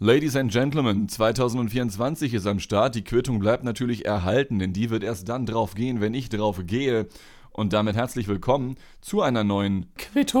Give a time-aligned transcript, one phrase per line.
[0.00, 2.94] Ladies and Gentlemen, 2024 ist am Start.
[2.94, 6.60] Die Quittung bleibt natürlich erhalten, denn die wird erst dann drauf gehen, wenn ich drauf
[6.64, 7.08] gehe.
[7.50, 10.38] Und damit herzlich willkommen zu einer neuen Quittung.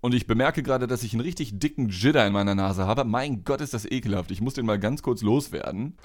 [0.00, 3.04] Und ich bemerke gerade, dass ich einen richtig dicken Jitter in meiner Nase habe.
[3.04, 4.32] Mein Gott, ist das ekelhaft.
[4.32, 5.96] Ich muss den mal ganz kurz loswerden.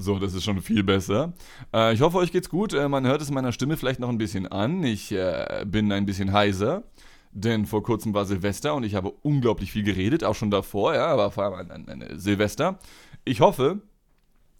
[0.00, 1.32] So, das ist schon viel besser.
[1.74, 2.72] Äh, ich hoffe, euch geht's gut.
[2.72, 4.84] Äh, man hört es meiner Stimme vielleicht noch ein bisschen an.
[4.84, 6.84] Ich äh, bin ein bisschen heiser.
[7.32, 11.06] Denn vor kurzem war Silvester und ich habe unglaublich viel geredet, auch schon davor, ja,
[11.06, 12.78] aber vor allem an, an, an Silvester.
[13.24, 13.82] Ich hoffe,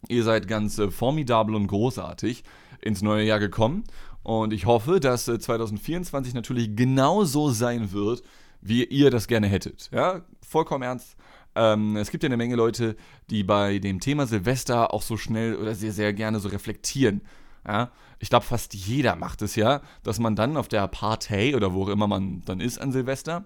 [0.07, 2.43] ihr seid ganz äh, formidabel und großartig
[2.81, 3.83] ins neue Jahr gekommen
[4.23, 8.21] und ich hoffe, dass äh, 2024 natürlich genauso sein wird,
[8.61, 9.89] wie ihr das gerne hättet.
[9.93, 11.15] Ja, vollkommen ernst.
[11.55, 12.95] Ähm, es gibt ja eine Menge Leute,
[13.29, 17.21] die bei dem Thema Silvester auch so schnell oder sehr, sehr gerne so reflektieren.
[17.67, 21.73] Ja, ich glaube, fast jeder macht es ja, dass man dann auf der Party oder
[21.73, 23.45] wo auch immer man dann ist an Silvester,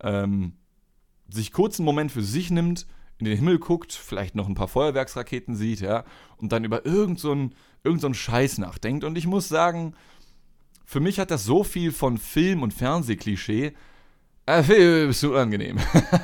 [0.00, 0.54] ähm,
[1.28, 2.86] sich kurz einen Moment für sich nimmt,
[3.18, 6.04] in den Himmel guckt, vielleicht noch ein paar Feuerwerksraketen sieht, ja,
[6.36, 7.32] und dann über irgend so
[7.84, 9.04] irgend so Scheiß nachdenkt.
[9.04, 9.94] Und ich muss sagen,
[10.84, 13.74] für mich hat das so viel von Film- und Fernsehklischee,
[14.48, 15.76] äh, bist du unangenehm.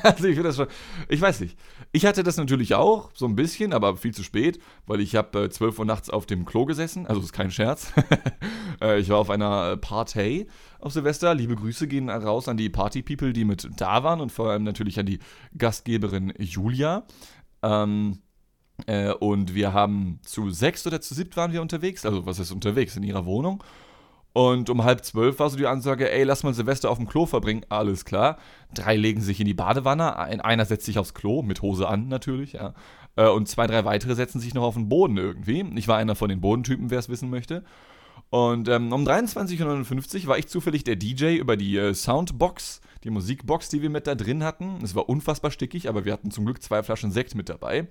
[0.03, 0.67] also ich das schon.
[1.08, 1.58] Ich weiß nicht.
[1.92, 5.44] Ich hatte das natürlich auch, so ein bisschen, aber viel zu spät, weil ich habe
[5.44, 7.06] äh, 12 Uhr nachts auf dem Klo gesessen.
[7.06, 7.92] Also ist kein Scherz.
[8.81, 10.48] äh, ich war auf einer Party
[10.81, 11.34] auf Silvester.
[11.34, 14.98] Liebe Grüße gehen raus an die Party-People, die mit da waren und vor allem natürlich
[14.98, 15.19] an die
[15.56, 17.05] Gastgeberin Julia.
[17.62, 18.20] Ähm,
[18.86, 22.05] äh, und wir haben zu sechs oder zu siebt waren wir unterwegs.
[22.05, 22.97] Also was ist unterwegs?
[22.97, 23.62] In ihrer Wohnung.
[24.35, 27.25] Und um halb zwölf war so die Ansage, ey, lass mal Silvester auf dem Klo
[27.25, 27.65] verbringen.
[27.69, 28.39] Alles klar.
[28.75, 32.55] Drei legen sich in die Badewanne, einer setzt sich aufs Klo, mit Hose an natürlich,
[32.55, 32.75] ja.
[33.15, 35.65] Äh, und zwei, drei weitere setzen sich noch auf den Boden irgendwie.
[35.77, 37.62] Ich war einer von den Bodentypen, wer es wissen möchte.
[38.31, 43.11] Und ähm, um 23.59 Uhr war ich zufällig der DJ über die äh, Soundbox, die
[43.11, 44.81] Musikbox, die wir mit da drin hatten.
[44.83, 47.87] Es war unfassbar stickig, aber wir hatten zum Glück zwei Flaschen Sekt mit dabei.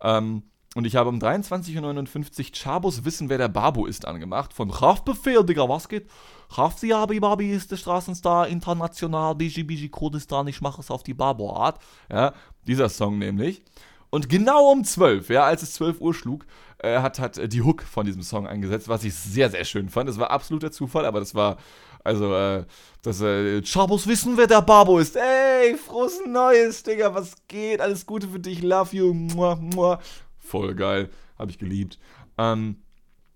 [0.00, 4.52] Ähm, und ich habe um 23.59 Uhr Chabos Wissen, wer der Babu ist, angemacht.
[4.52, 6.08] Von Haftbefehl, Digga, was geht?
[6.56, 11.78] Hafsiabi Babi ist der Straßenstar international, Biji Biji Kurdistan, ich mache es auf die Babo-Art.
[12.10, 12.34] Ja,
[12.66, 13.62] dieser Song nämlich.
[14.10, 16.46] Und genau um 12, ja, als es 12 Uhr schlug,
[16.78, 20.08] äh, hat, hat die Hook von diesem Song eingesetzt, was ich sehr, sehr schön fand.
[20.08, 21.56] Das war absoluter Zufall, aber das war,
[22.04, 22.64] also, äh,
[23.02, 25.16] das, äh, Chabos wissen, wer der Babo ist.
[25.16, 27.80] Ey, frohes Neues, Digga, was geht?
[27.80, 29.98] Alles Gute für dich, love you, muah, muah.
[30.44, 31.10] Voll geil.
[31.38, 31.98] Habe ich geliebt.
[32.38, 32.76] Ähm,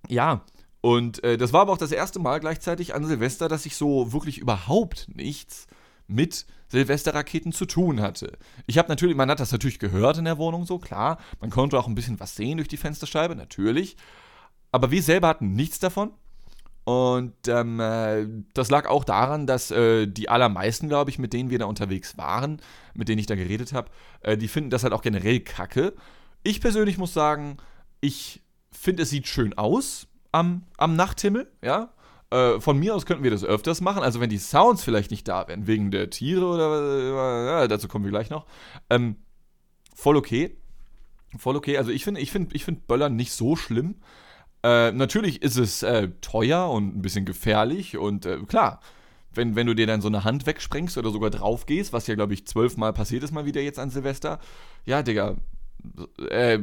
[0.08, 0.44] ja,
[0.80, 4.12] und äh, das war aber auch das erste Mal gleichzeitig an Silvester, dass ich so
[4.12, 5.66] wirklich überhaupt nichts
[6.06, 8.38] mit Silvesterraketen zu tun hatte.
[8.66, 11.19] Ich habe natürlich, man hat das natürlich gehört in der Wohnung so, klar.
[11.41, 13.96] Man konnte auch ein bisschen was sehen durch die Fensterscheibe, natürlich.
[14.70, 16.12] Aber wir selber hatten nichts davon.
[16.84, 21.50] Und ähm, äh, das lag auch daran, dass äh, die allermeisten, glaube ich, mit denen
[21.50, 22.62] wir da unterwegs waren,
[22.94, 23.90] mit denen ich da geredet habe,
[24.22, 25.94] äh, die finden das halt auch generell kacke.
[26.43, 27.59] Ich persönlich muss sagen,
[28.00, 31.93] ich finde, es sieht schön aus am, am Nachthimmel, ja.
[32.31, 34.03] Äh, von mir aus könnten wir das öfters machen.
[34.03, 38.04] Also wenn die Sounds vielleicht nicht da wären, wegen der Tiere oder ja, dazu kommen
[38.04, 38.47] wir gleich noch.
[38.91, 39.16] Ähm,
[39.94, 40.56] voll okay.
[41.38, 41.78] Voll okay.
[41.78, 43.97] Also ich finde, ich finde, ich finde Böllern nicht so schlimm.
[44.62, 48.81] Äh, natürlich ist es äh, teuer und ein bisschen gefährlich und äh, klar,
[49.32, 52.15] wenn, wenn du dir dann so eine Hand wegsprengst oder sogar drauf gehst, was ja,
[52.15, 54.41] glaube ich, zwölfmal passiert ist mal wieder jetzt an Silvester,
[54.84, 55.37] ja, Digga,
[56.30, 56.58] äh,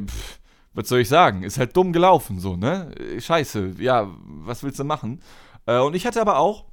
[0.74, 1.42] was soll ich sagen?
[1.42, 2.90] Ist halt dumm gelaufen, so, ne?
[3.18, 5.20] Scheiße, ja, was willst du machen?
[5.64, 6.66] Äh, und ich hatte aber auch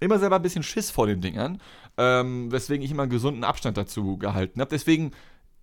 [0.00, 1.60] immer selber ein bisschen Schiss vor den Dingern,
[1.96, 4.70] ähm, weswegen ich immer einen gesunden Abstand dazu gehalten habe.
[4.70, 5.12] Deswegen,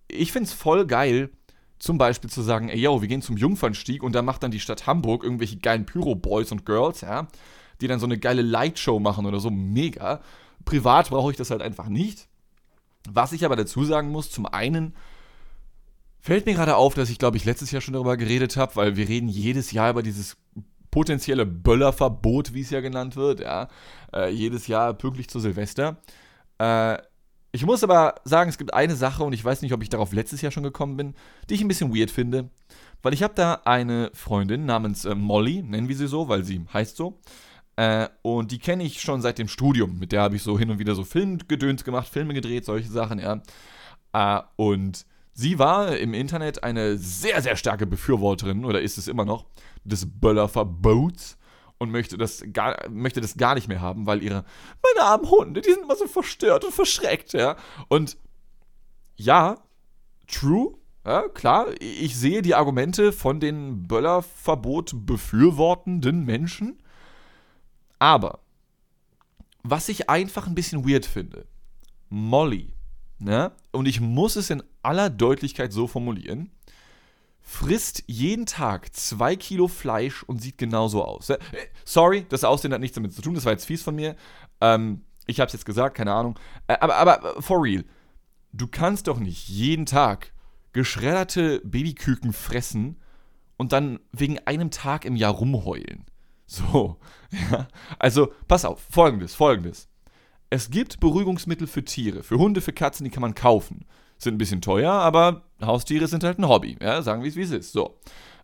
[0.08, 1.30] ich finde es voll geil,
[1.78, 4.60] zum Beispiel zu sagen, ey, yo, wir gehen zum Jungfernstieg und da macht dann die
[4.60, 7.26] Stadt Hamburg irgendwelche geilen Pyro-Boys und Girls, ja,
[7.80, 10.20] die dann so eine geile Lightshow machen oder so, mega.
[10.64, 12.28] Privat brauche ich das halt einfach nicht.
[13.10, 14.94] Was ich aber dazu sagen muss, zum einen
[16.24, 18.96] Fällt mir gerade auf, dass ich, glaube ich, letztes Jahr schon darüber geredet habe, weil
[18.96, 20.36] wir reden jedes Jahr über dieses
[20.92, 23.66] potenzielle Böllerverbot, wie es ja genannt wird, ja.
[24.14, 25.96] Äh, jedes Jahr pünktlich zu Silvester.
[26.58, 26.98] Äh,
[27.50, 30.12] ich muss aber sagen, es gibt eine Sache, und ich weiß nicht, ob ich darauf
[30.12, 31.14] letztes Jahr schon gekommen bin,
[31.50, 32.50] die ich ein bisschen weird finde.
[33.02, 36.64] Weil ich habe da eine Freundin namens äh, Molly, nennen wir sie so, weil sie
[36.72, 37.18] heißt so.
[37.74, 39.98] Äh, und die kenne ich schon seit dem Studium.
[39.98, 43.18] Mit der habe ich so hin und wieder so Filmgedöns gemacht, Filme gedreht, solche Sachen,
[43.18, 43.42] ja.
[44.12, 49.24] Äh, und Sie war im Internet eine sehr, sehr starke Befürworterin, oder ist es immer
[49.24, 49.46] noch,
[49.84, 51.38] des Böllerverbots
[51.78, 54.44] und möchte das, gar, möchte das gar nicht mehr haben, weil ihre,
[54.94, 57.56] meine armen Hunde, die sind immer so verstört und verschreckt, ja.
[57.88, 58.16] Und
[59.16, 59.56] ja,
[60.28, 60.74] true,
[61.04, 66.78] ja, klar, ich sehe die Argumente von den Böllerverbot befürwortenden Menschen,
[67.98, 68.40] aber
[69.62, 71.46] was ich einfach ein bisschen weird finde,
[72.08, 72.74] Molly
[73.24, 76.50] ja, und ich muss es in aller Deutlichkeit so formulieren,
[77.40, 81.30] frisst jeden Tag zwei Kilo Fleisch und sieht genauso aus.
[81.30, 81.38] Äh,
[81.84, 84.16] sorry, das Aussehen hat nichts damit zu tun, das war jetzt fies von mir.
[84.60, 86.38] Ähm, ich habe es jetzt gesagt, keine Ahnung.
[86.66, 87.84] Äh, aber, aber for real,
[88.52, 90.32] du kannst doch nicht jeden Tag
[90.72, 93.00] geschredderte Babyküken fressen
[93.56, 96.06] und dann wegen einem Tag im Jahr rumheulen.
[96.46, 96.98] So,
[97.50, 97.68] ja.
[97.98, 99.88] Also, pass auf, folgendes, folgendes.
[100.52, 103.86] Es gibt Beruhigungsmittel für Tiere, für Hunde, für Katzen, die kann man kaufen.
[104.18, 106.76] Sind ein bisschen teuer, aber Haustiere sind halt ein Hobby.
[106.78, 107.72] Ja, sagen wir es, wie es ist.
[107.72, 107.98] So.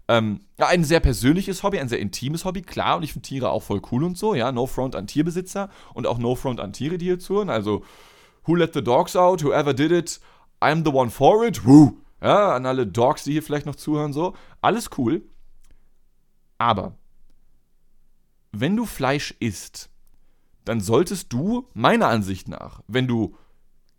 [0.08, 3.62] Ähm, ein sehr persönliches Hobby, ein sehr intimes Hobby, klar, und ich finde Tiere auch
[3.62, 6.96] voll cool und so, ja, no front an Tierbesitzer und auch no front an Tiere,
[6.96, 7.84] die hier zuhören, also
[8.46, 10.18] who let the dogs out, whoever did it,
[10.62, 14.14] I'm the one for it, woo, ja, an alle Dogs, die hier vielleicht noch zuhören,
[14.14, 14.32] so,
[14.62, 15.20] alles cool,
[16.56, 16.96] aber
[18.52, 19.90] wenn du Fleisch isst,
[20.68, 23.34] dann solltest du, meiner Ansicht nach, wenn du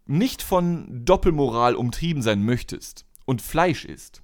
[0.05, 4.21] nicht von Doppelmoral umtrieben sein möchtest und Fleisch isst,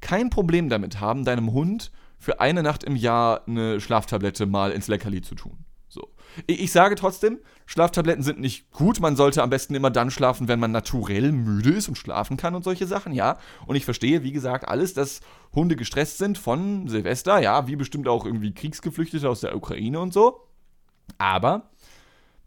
[0.00, 4.88] kein Problem damit haben, deinem Hund für eine Nacht im Jahr eine Schlaftablette mal ins
[4.88, 5.64] Leckerli zu tun.
[5.88, 6.08] So.
[6.46, 9.00] Ich sage trotzdem, Schlaftabletten sind nicht gut.
[9.00, 12.54] Man sollte am besten immer dann schlafen, wenn man naturell müde ist und schlafen kann
[12.54, 13.38] und solche Sachen, ja.
[13.66, 15.20] Und ich verstehe, wie gesagt, alles, dass
[15.54, 20.12] Hunde gestresst sind von Silvester, ja, wie bestimmt auch irgendwie Kriegsgeflüchtete aus der Ukraine und
[20.12, 20.45] so.
[21.18, 21.70] Aber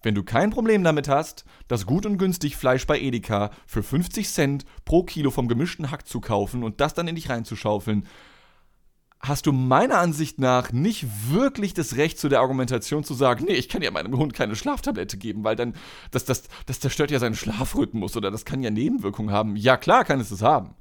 [0.01, 4.29] wenn du kein Problem damit hast, das gut und günstig Fleisch bei Edeka für 50
[4.29, 8.05] Cent pro Kilo vom gemischten Hack zu kaufen und das dann in dich reinzuschaufeln,
[9.19, 13.53] hast du meiner Ansicht nach nicht wirklich das Recht zu der Argumentation zu sagen, nee,
[13.53, 15.73] ich kann ja meinem Hund keine Schlaftablette geben, weil dann,
[16.11, 19.57] das, das, das zerstört ja seinen Schlafrhythmus oder das kann ja Nebenwirkungen haben.
[19.57, 20.75] Ja, klar kann es das haben.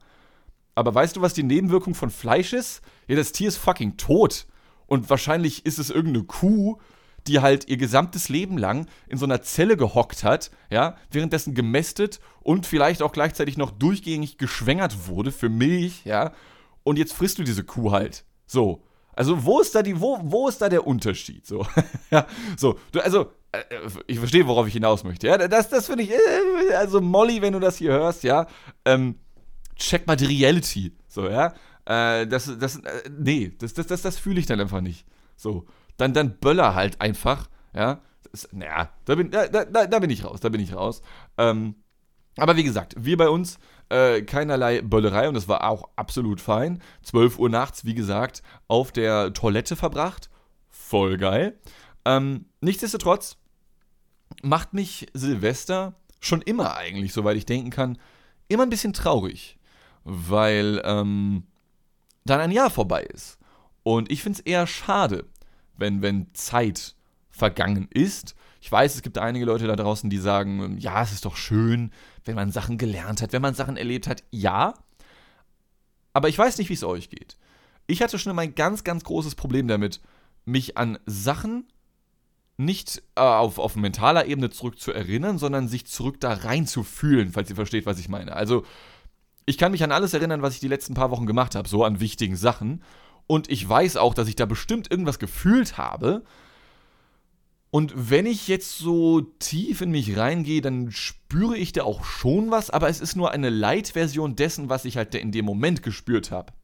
[0.76, 2.82] Aber weißt du, was die Nebenwirkung von Fleisch ist?
[3.08, 4.46] Ja, das Tier ist fucking tot.
[4.86, 6.78] Und wahrscheinlich ist es irgendeine Kuh,
[7.28, 12.20] die halt ihr gesamtes Leben lang in so einer Zelle gehockt hat, ja, währenddessen gemästet
[12.40, 16.32] und vielleicht auch gleichzeitig noch durchgängig geschwängert wurde für Milch, ja,
[16.82, 18.24] und jetzt frisst du diese Kuh halt.
[18.46, 18.82] So.
[19.12, 21.44] Also, wo ist da die, wo, wo ist da der Unterschied?
[21.46, 21.66] So,
[22.10, 22.26] ja,
[22.56, 23.62] so, du, also, äh,
[24.06, 25.26] ich verstehe, worauf ich hinaus möchte.
[25.26, 28.46] Ja, das, das finde ich, äh, also Molly, wenn du das hier hörst, ja,
[28.84, 29.16] ähm,
[29.76, 30.96] check mal die Reality.
[31.08, 31.52] So, ja.
[31.84, 35.04] Äh, das, das, äh, nee, das, das, das, das fühle ich dann einfach nicht.
[35.36, 35.66] So
[35.98, 38.00] dann, dann Böller halt einfach, ja.
[38.52, 41.02] Naja, da bin, da, da, da bin ich raus, da bin ich raus.
[41.36, 41.76] Ähm,
[42.36, 43.58] aber wie gesagt, wir bei uns
[43.88, 46.80] äh, keinerlei Böllerei und das war auch absolut fein.
[47.02, 50.30] 12 Uhr nachts, wie gesagt, auf der Toilette verbracht.
[50.68, 51.58] Voll geil.
[52.04, 53.38] Ähm, nichtsdestotrotz
[54.42, 57.98] macht mich Silvester schon immer eigentlich, soweit ich denken kann,
[58.48, 59.58] immer ein bisschen traurig,
[60.04, 61.44] weil ähm,
[62.24, 63.38] dann ein Jahr vorbei ist.
[63.82, 65.24] Und ich finde es eher schade,
[65.78, 66.94] wenn, wenn Zeit
[67.30, 68.34] vergangen ist.
[68.60, 71.92] Ich weiß, es gibt einige Leute da draußen, die sagen, ja, es ist doch schön,
[72.24, 74.24] wenn man Sachen gelernt hat, wenn man Sachen erlebt hat.
[74.30, 74.74] Ja,
[76.12, 77.36] aber ich weiß nicht, wie es euch geht.
[77.86, 80.00] Ich hatte schon immer ein ganz, ganz großes Problem damit,
[80.44, 81.68] mich an Sachen
[82.56, 86.82] nicht äh, auf, auf mentaler Ebene zurück zu erinnern, sondern sich zurück da rein zu
[86.82, 88.34] fühlen, falls ihr versteht, was ich meine.
[88.34, 88.64] Also,
[89.46, 91.84] ich kann mich an alles erinnern, was ich die letzten paar Wochen gemacht habe, so
[91.84, 92.82] an wichtigen Sachen.
[93.28, 96.24] Und ich weiß auch, dass ich da bestimmt irgendwas gefühlt habe.
[97.70, 102.50] Und wenn ich jetzt so tief in mich reingehe, dann spüre ich da auch schon
[102.50, 106.30] was, aber es ist nur eine Light-Version dessen, was ich halt in dem Moment gespürt
[106.30, 106.54] habe.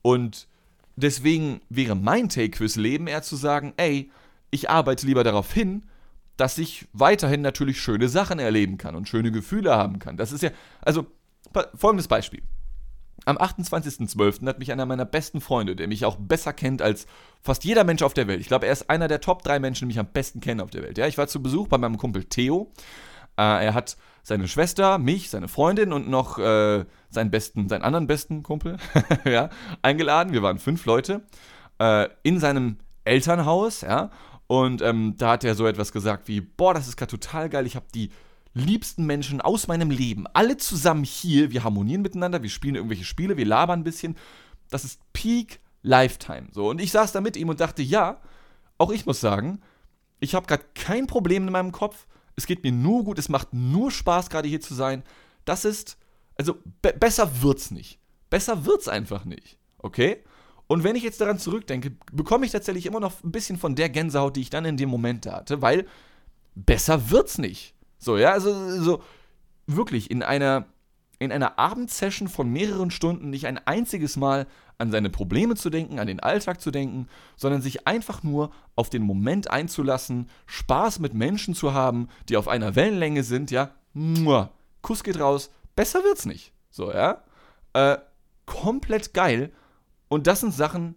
[0.00, 0.48] Und
[0.96, 4.10] deswegen wäre mein Take fürs Leben eher zu sagen, ey,
[4.50, 5.84] ich arbeite lieber darauf hin,
[6.38, 10.16] dass ich weiterhin natürlich schöne Sachen erleben kann und schöne Gefühle haben kann.
[10.16, 10.50] Das ist ja,
[10.80, 11.06] also
[11.74, 12.42] folgendes Beispiel.
[13.26, 14.46] Am 28.12.
[14.46, 17.06] hat mich einer meiner besten Freunde, der mich auch besser kennt als
[17.40, 18.40] fast jeder Mensch auf der Welt.
[18.40, 20.70] Ich glaube, er ist einer der Top 3 Menschen, die mich am besten kennen auf
[20.70, 20.98] der Welt.
[20.98, 22.72] Ja, ich war zu Besuch bei meinem Kumpel Theo.
[23.38, 28.06] Äh, er hat seine Schwester, mich, seine Freundin und noch äh, seinen besten, seinen anderen
[28.06, 28.76] besten Kumpel
[29.24, 29.50] ja,
[29.82, 30.32] eingeladen.
[30.32, 31.22] Wir waren fünf Leute
[31.78, 34.10] äh, in seinem Elternhaus, ja.
[34.46, 37.66] Und ähm, da hat er so etwas gesagt wie, boah, das ist gerade total geil,
[37.66, 38.10] ich habe die
[38.54, 43.36] liebsten Menschen aus meinem Leben, alle zusammen hier, wir harmonieren miteinander, wir spielen irgendwelche Spiele,
[43.36, 44.16] wir labern ein bisschen.
[44.70, 46.46] Das ist Peak Lifetime.
[46.52, 48.20] So, und ich saß da mit ihm und dachte, ja,
[48.78, 49.60] auch ich muss sagen,
[50.20, 52.06] ich habe gerade kein Problem in meinem Kopf.
[52.36, 55.02] Es geht mir nur gut, es macht nur Spaß, gerade hier zu sein.
[55.44, 55.98] Das ist,
[56.36, 57.98] also be besser wird's nicht.
[58.30, 59.58] Besser wird's einfach nicht.
[59.78, 60.24] Okay?
[60.66, 63.90] Und wenn ich jetzt daran zurückdenke, bekomme ich tatsächlich immer noch ein bisschen von der
[63.90, 65.86] Gänsehaut, die ich dann in dem Moment hatte, weil
[66.54, 67.74] besser wird's nicht.
[67.98, 69.02] So, ja, also so
[69.66, 70.66] wirklich in einer
[71.18, 74.46] in einer Abendsession von mehreren Stunden nicht ein einziges Mal
[74.78, 78.90] an seine Probleme zu denken, an den Alltag zu denken, sondern sich einfach nur auf
[78.90, 84.50] den Moment einzulassen, Spaß mit Menschen zu haben, die auf einer Wellenlänge sind, ja, muah,
[84.82, 86.52] Kuss geht raus, besser wird's nicht.
[86.70, 87.22] So, ja.
[87.72, 87.98] Äh,
[88.46, 89.52] komplett geil.
[90.08, 90.96] Und das sind Sachen,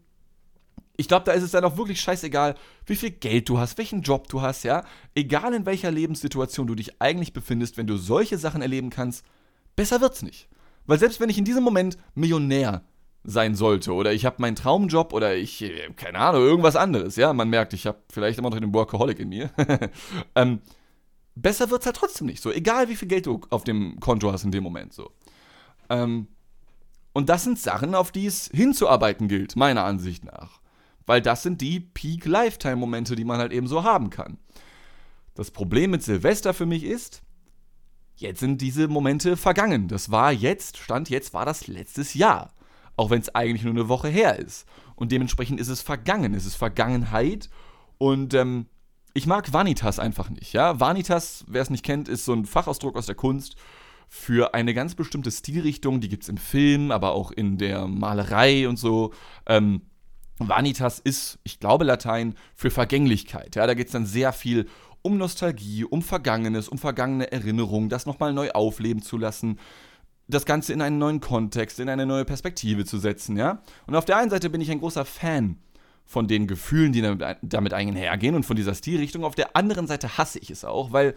[0.97, 4.01] ich glaube, da ist es dann auch wirklich scheißegal, wie viel Geld du hast, welchen
[4.01, 4.83] Job du hast, ja.
[5.15, 9.23] Egal in welcher Lebenssituation du dich eigentlich befindest, wenn du solche Sachen erleben kannst,
[9.75, 10.49] besser wird's nicht.
[10.87, 12.83] Weil selbst wenn ich in diesem Moment Millionär
[13.23, 17.31] sein sollte oder ich habe meinen Traumjob oder ich, äh, keine Ahnung, irgendwas anderes, ja,
[17.33, 19.51] man merkt, ich habe vielleicht immer noch den Workaholic in mir,
[20.35, 20.61] ähm,
[21.35, 24.45] besser wird's halt trotzdem nicht so, egal wie viel Geld du auf dem Konto hast
[24.45, 25.11] in dem Moment so.
[25.89, 26.27] Ähm,
[27.13, 30.61] und das sind Sachen, auf die es hinzuarbeiten gilt, meiner Ansicht nach.
[31.07, 34.37] Weil das sind die Peak-Lifetime-Momente, die man halt eben so haben kann.
[35.33, 37.23] Das Problem mit Silvester für mich ist,
[38.17, 39.87] jetzt sind diese Momente vergangen.
[39.87, 42.53] Das war jetzt, Stand jetzt war das letztes Jahr.
[42.97, 44.67] Auch wenn es eigentlich nur eine Woche her ist.
[44.95, 46.33] Und dementsprechend ist es vergangen.
[46.33, 47.49] Es ist Vergangenheit.
[47.99, 48.65] Und ähm,
[49.13, 50.53] ich mag Vanitas einfach nicht.
[50.53, 50.79] Ja?
[50.79, 53.55] Vanitas, wer es nicht kennt, ist so ein Fachausdruck aus der Kunst
[54.09, 56.01] für eine ganz bestimmte Stilrichtung.
[56.01, 59.13] Die gibt es im Film, aber auch in der Malerei und so.
[59.45, 59.83] Ähm,
[60.39, 63.55] Vanitas ist, ich glaube, Latein für Vergänglichkeit.
[63.55, 64.67] Ja, da geht es dann sehr viel
[65.01, 69.59] um Nostalgie, um Vergangenes, um vergangene Erinnerungen, das nochmal neu aufleben zu lassen,
[70.27, 73.61] das Ganze in einen neuen Kontext, in eine neue Perspektive zu setzen, ja.
[73.85, 75.57] Und auf der einen Seite bin ich ein großer Fan
[76.05, 79.23] von den Gefühlen, die damit, einhergehen und von dieser Stilrichtung.
[79.23, 81.15] Auf der anderen Seite hasse ich es auch, weil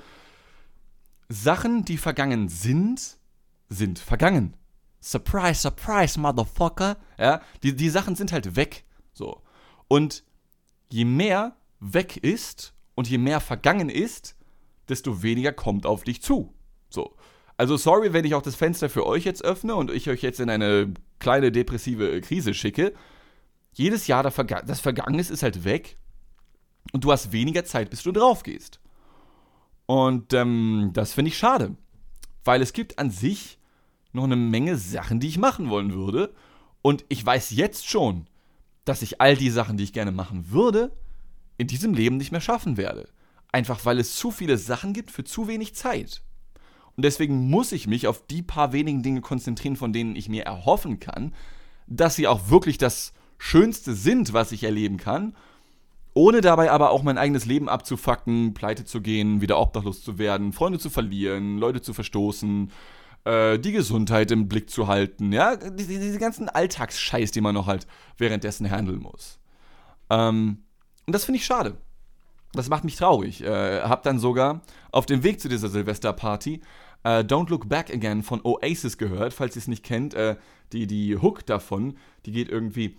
[1.29, 3.19] Sachen, die vergangen sind,
[3.69, 4.55] sind vergangen.
[5.01, 6.97] Surprise, surprise, motherfucker.
[7.19, 8.85] Ja, die, die Sachen sind halt weg.
[9.21, 9.43] So.
[9.87, 10.25] Und
[10.89, 14.35] je mehr weg ist und je mehr vergangen ist,
[14.89, 16.55] desto weniger kommt auf dich zu.
[16.89, 17.15] So.
[17.59, 20.41] Also sorry, wenn ich auch das Fenster für euch jetzt öffne und ich euch jetzt
[20.41, 22.95] in eine kleine depressive Krise schicke.
[23.75, 25.99] Jedes Jahr das Vergangene ist halt weg
[26.93, 28.81] und du hast weniger Zeit, bis du drauf gehst.
[29.85, 31.77] Und ähm, das finde ich schade,
[32.45, 33.59] weil es gibt an sich
[34.13, 36.35] noch eine Menge Sachen, die ich machen wollen würde.
[36.81, 38.27] Und ich weiß jetzt schon,
[38.91, 40.91] dass ich all die Sachen, die ich gerne machen würde,
[41.59, 43.09] in diesem Leben nicht mehr schaffen werde.
[43.53, 46.23] Einfach weil es zu viele Sachen gibt für zu wenig Zeit.
[46.97, 50.43] Und deswegen muss ich mich auf die paar wenigen Dinge konzentrieren, von denen ich mir
[50.43, 51.33] erhoffen kann,
[51.87, 55.37] dass sie auch wirklich das Schönste sind, was ich erleben kann,
[56.13, 60.53] ohne dabei aber auch mein eigenes Leben abzufacken, pleite zu gehen, wieder obdachlos zu werden,
[60.53, 62.73] Freunde zu verlieren, Leute zu verstoßen,
[63.25, 67.67] äh, die Gesundheit im Blick zu halten, ja, diese, diese ganzen Alltagsscheiß, die man noch
[67.67, 67.87] halt
[68.17, 69.39] währenddessen handeln muss.
[70.09, 70.65] Ähm,
[71.07, 71.77] und das finde ich schade.
[72.53, 73.43] Das macht mich traurig.
[73.43, 76.61] Äh, hab dann sogar auf dem Weg zu dieser Silvesterparty
[77.05, 80.15] äh, Don't Look Back Again von Oasis gehört, falls ihr es nicht kennt.
[80.15, 80.37] Äh,
[80.73, 81.97] die, die Hook davon,
[82.27, 82.97] die geht irgendwie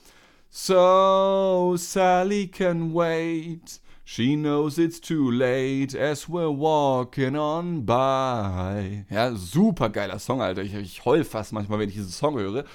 [0.49, 9.05] So Sally can wait She knows it's too late as we're walking on by.
[9.09, 10.63] Ja, super geiler Song, Alter.
[10.63, 12.65] Ich, ich heul fast manchmal, wenn ich diesen Song höre.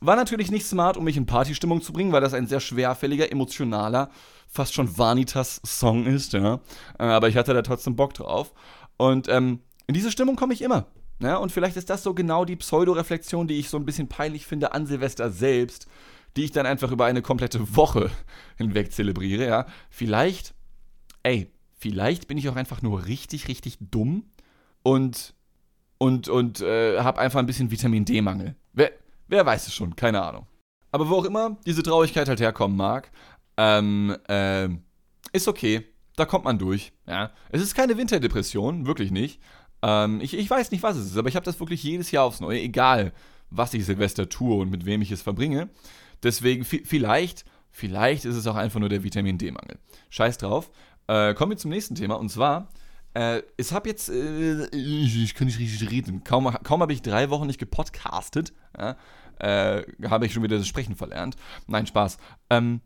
[0.00, 3.30] War natürlich nicht smart, um mich in Partystimmung zu bringen, weil das ein sehr schwerfälliger,
[3.32, 4.10] emotionaler,
[4.46, 6.60] fast schon Vanitas-Song ist, ja.
[6.98, 8.52] Äh, aber ich hatte da trotzdem Bock drauf.
[8.96, 10.86] Und ähm, in diese Stimmung komme ich immer.
[11.20, 11.36] Ja?
[11.36, 14.72] Und vielleicht ist das so genau die Pseudo-Reflexion, die ich so ein bisschen peinlich finde
[14.72, 15.86] an Silvester selbst
[16.36, 18.10] die ich dann einfach über eine komplette Woche
[18.56, 19.66] hinweg zelebriere, ja.
[19.90, 20.54] Vielleicht,
[21.22, 24.24] ey, vielleicht bin ich auch einfach nur richtig, richtig dumm
[24.82, 25.34] und,
[25.98, 28.56] und, und äh, habe einfach ein bisschen Vitamin D-Mangel.
[28.72, 28.92] Wer,
[29.28, 30.46] wer weiß es schon, keine Ahnung.
[30.92, 33.10] Aber wo auch immer diese Traurigkeit halt herkommen mag,
[33.56, 34.68] ähm, äh,
[35.32, 35.84] ist okay.
[36.16, 36.92] Da kommt man durch.
[37.06, 37.30] Ja.
[37.50, 39.40] Es ist keine Winterdepression, wirklich nicht.
[39.82, 42.24] Ähm, ich, ich weiß nicht, was es ist, aber ich habe das wirklich jedes Jahr
[42.24, 43.12] aufs Neue, egal
[43.50, 45.68] was ich Silvester tue und mit wem ich es verbringe.
[46.22, 49.78] Deswegen, vielleicht, vielleicht ist es auch einfach nur der Vitamin D-Mangel.
[50.10, 50.70] Scheiß drauf.
[51.08, 52.68] Äh, kommen wir zum nächsten Thema und zwar.
[53.14, 56.24] Äh, ich habe jetzt, äh, ich kann nicht richtig reden.
[56.24, 58.96] Kaum, kaum habe ich drei Wochen nicht gepodcastet, ja,
[59.38, 61.36] äh, habe ich schon wieder das Sprechen verlernt.
[61.66, 62.18] Nein, Spaß.
[62.50, 62.80] Ähm,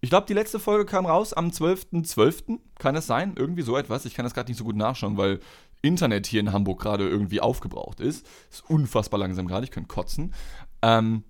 [0.00, 2.04] ich glaube, die letzte Folge kam raus am 12.12.
[2.04, 2.58] .12.
[2.78, 3.34] Kann es sein?
[3.36, 4.04] Irgendwie so etwas.
[4.04, 5.40] Ich kann das gerade nicht so gut nachschauen, weil
[5.82, 8.26] Internet hier in Hamburg gerade irgendwie aufgebraucht ist.
[8.50, 9.64] Ist unfassbar langsam gerade.
[9.64, 10.34] Ich könnte kotzen.
[10.82, 11.24] Ähm,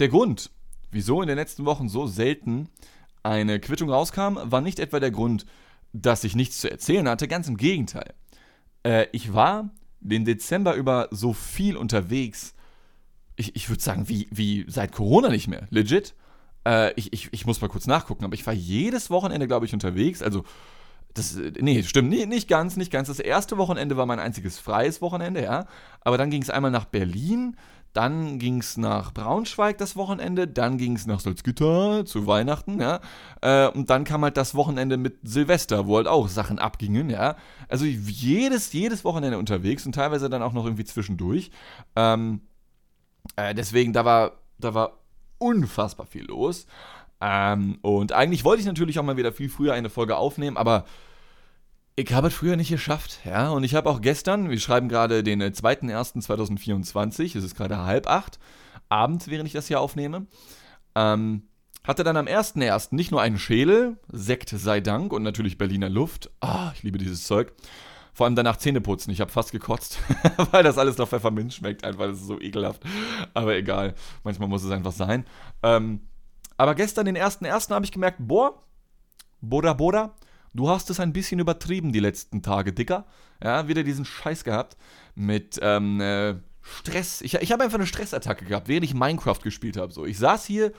[0.00, 0.50] der Grund,
[0.90, 2.68] wieso in den letzten Wochen so selten
[3.22, 5.46] eine Quittung rauskam, war nicht etwa der Grund,
[5.92, 8.14] dass ich nichts zu erzählen hatte, ganz im Gegenteil.
[8.82, 12.54] Äh, ich war den Dezember über so viel unterwegs,
[13.36, 16.14] ich, ich würde sagen, wie, wie seit Corona nicht mehr, legit.
[16.66, 19.74] Äh, ich, ich, ich muss mal kurz nachgucken, aber ich war jedes Wochenende, glaube ich,
[19.74, 20.44] unterwegs, also
[21.14, 23.08] das, nee, stimmt, nee, nicht ganz, nicht ganz.
[23.08, 25.66] Das erste Wochenende war mein einziges freies Wochenende, ja.
[26.02, 27.56] Aber dann ging es einmal nach Berlin,
[27.92, 33.00] Dann ging es nach Braunschweig das Wochenende, dann ging es nach Salzgitter zu Weihnachten, ja.
[33.40, 37.36] Äh, und dann kam halt das Wochenende mit Silvester, wo halt auch Sachen abgingen, ja.
[37.68, 41.50] Also jedes, jedes Wochenende unterwegs und teilweise dann auch noch irgendwie zwischendurch.
[41.96, 42.42] Ähm,
[43.36, 44.98] äh, deswegen, da war, da war
[45.38, 46.66] unfassbar viel los.
[47.20, 50.84] Ähm, und eigentlich wollte ich natürlich auch mal wieder viel früher eine Folge aufnehmen, aber
[52.00, 53.50] ich habe es früher nicht geschafft, ja.
[53.50, 58.38] Und ich habe auch gestern, wir schreiben gerade den 2.1.2024, es ist gerade halb acht,
[58.88, 60.26] abends, während ich das hier aufnehme,
[60.94, 61.44] ähm,
[61.84, 62.94] hatte dann am 1.1.
[62.94, 66.30] nicht nur einen Schädel, Sekt sei Dank und natürlich Berliner Luft.
[66.40, 67.52] Ah, ich liebe dieses Zeug.
[68.12, 69.10] Vor allem danach Zähne putzen.
[69.10, 69.98] Ich habe fast gekotzt,
[70.50, 71.84] weil das alles nach Pfefferminz schmeckt.
[71.84, 72.82] Einfach, das ist so ekelhaft.
[73.32, 73.94] Aber egal.
[74.24, 75.24] Manchmal muss es einfach sein.
[75.62, 76.00] Ähm,
[76.56, 78.62] aber gestern, den 1.1., habe ich gemerkt, boah,
[79.40, 80.14] Boda Boda,
[80.52, 83.06] Du hast es ein bisschen übertrieben die letzten Tage, Dicker.
[83.42, 84.76] Ja, wieder diesen Scheiß gehabt
[85.14, 87.20] mit ähm, äh, Stress.
[87.20, 89.92] Ich, ich habe einfach eine Stressattacke gehabt, während ich Minecraft gespielt habe.
[89.92, 90.72] So, ich saß hier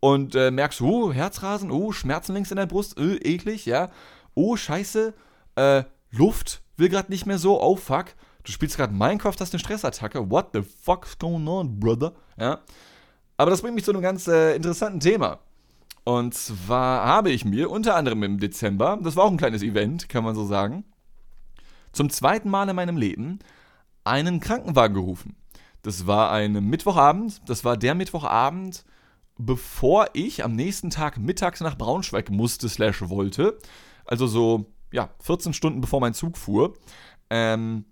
[0.00, 3.90] und äh, merkst, oh, Herzrasen, oh, Schmerzen links in der Brust, äh, eklig, ja.
[4.34, 5.14] Oh, scheiße,
[5.56, 8.06] äh, Luft will gerade nicht mehr so, oh, fuck.
[8.44, 10.30] Du spielst gerade Minecraft, hast eine Stressattacke.
[10.30, 12.12] What the fuck's going on, brother?
[12.38, 12.60] Ja.
[13.36, 15.40] Aber das bringt mich zu einem ganz äh, interessanten Thema.
[16.04, 20.08] Und zwar habe ich mir unter anderem im Dezember, das war auch ein kleines Event,
[20.10, 20.84] kann man so sagen,
[21.92, 23.38] zum zweiten Mal in meinem Leben
[24.04, 25.36] einen Krankenwagen gerufen.
[25.82, 28.84] Das war ein Mittwochabend, das war der Mittwochabend,
[29.38, 33.58] bevor ich am nächsten Tag mittags nach Braunschweig musste, slash wollte.
[34.04, 36.74] Also so, ja, 14 Stunden bevor mein Zug fuhr.
[37.30, 37.86] Ähm,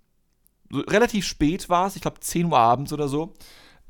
[0.70, 3.34] so relativ spät war es, ich glaube 10 Uhr abends oder so.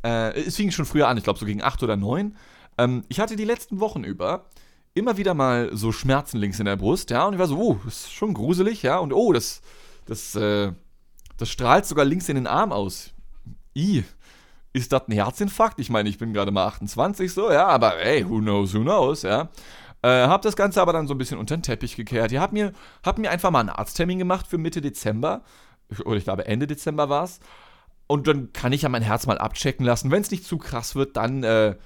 [0.04, 2.36] Äh, es fing schon früher an, ich glaube so gegen 8 oder 9.
[2.78, 4.46] Ähm, ich hatte die letzten Wochen über
[4.94, 7.80] immer wieder mal so Schmerzen links in der Brust, ja, und ich war so, oh,
[7.84, 9.62] das ist schon gruselig, ja, und oh, das,
[10.06, 10.72] das, äh,
[11.38, 13.12] das strahlt sogar links in den Arm aus.
[13.74, 14.04] I,
[14.74, 15.78] ist das ein Herzinfarkt?
[15.78, 19.22] Ich meine, ich bin gerade mal 28 so, ja, aber ey, who knows, who knows,
[19.22, 19.48] ja.
[20.02, 22.32] Äh, hab das Ganze aber dann so ein bisschen unter den Teppich gekehrt.
[22.32, 22.72] Ja, hab mir,
[23.04, 25.42] hab mir einfach mal einen Arzttermin gemacht für Mitte Dezember.
[26.04, 27.38] Oder ich glaube Ende Dezember war es.
[28.08, 30.10] Und dann kann ich ja mein Herz mal abchecken lassen.
[30.10, 31.76] Wenn es nicht zu krass wird, dann äh,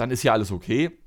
[0.00, 0.98] dann ist ja alles okay.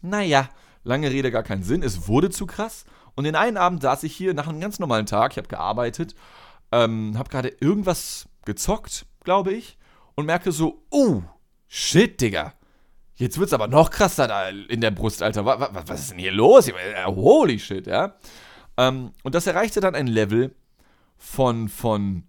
[0.00, 0.48] Naja,
[0.84, 1.82] lange Rede, gar keinen Sinn.
[1.82, 2.84] Es wurde zu krass.
[3.14, 6.14] Und den einen Abend saß ich hier nach einem ganz normalen Tag, ich habe gearbeitet,
[6.70, 9.78] ähm, habe gerade irgendwas gezockt, glaube ich,
[10.14, 11.22] und merke so, oh,
[11.66, 12.54] shit, Digga.
[13.16, 15.44] Jetzt wird's aber noch krasser da in der Brust, Alter.
[15.44, 16.70] Was, was, was ist denn hier los?
[17.06, 18.14] Holy shit, ja.
[18.76, 20.54] Ähm, und das erreichte dann ein Level
[21.16, 22.22] von, von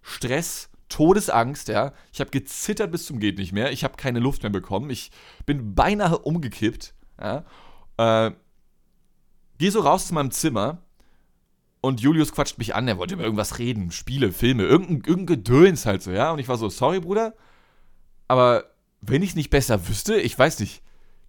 [0.00, 1.94] Stress, Todesangst, ja.
[2.12, 3.72] Ich habe gezittert bis zum geht nicht mehr.
[3.72, 4.90] Ich habe keine Luft mehr bekommen.
[4.90, 5.10] Ich
[5.46, 7.44] bin beinahe umgekippt, ja.
[7.96, 8.32] Äh,
[9.56, 10.82] geh so raus aus meinem Zimmer
[11.80, 12.86] und Julius quatscht mich an.
[12.88, 16.32] Er wollte über irgendwas reden, Spiele, Filme, irgendein, irgendein Gedöns halt so, ja.
[16.32, 17.34] Und ich war so, sorry, Bruder,
[18.28, 18.64] aber
[19.00, 20.82] wenn ich nicht besser wüsste, ich weiß nicht.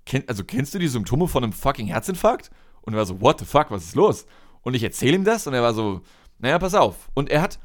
[0.06, 2.50] Kenn, also kennst du die Symptome von einem fucking Herzinfarkt?
[2.82, 4.26] Und er war so, what the fuck, was ist los?
[4.62, 6.02] Und ich erzähle ihm das und er war so,
[6.39, 7.10] naja, pass auf.
[7.13, 7.60] Und er hat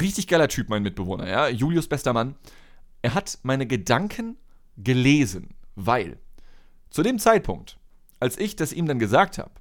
[0.00, 1.48] Richtig geiler Typ, mein Mitbewohner, ja.
[1.48, 2.34] Julius, bester Mann.
[3.02, 4.36] Er hat meine Gedanken
[4.76, 6.18] gelesen, weil
[6.90, 7.78] zu dem Zeitpunkt,
[8.20, 9.52] als ich das ihm dann gesagt habe,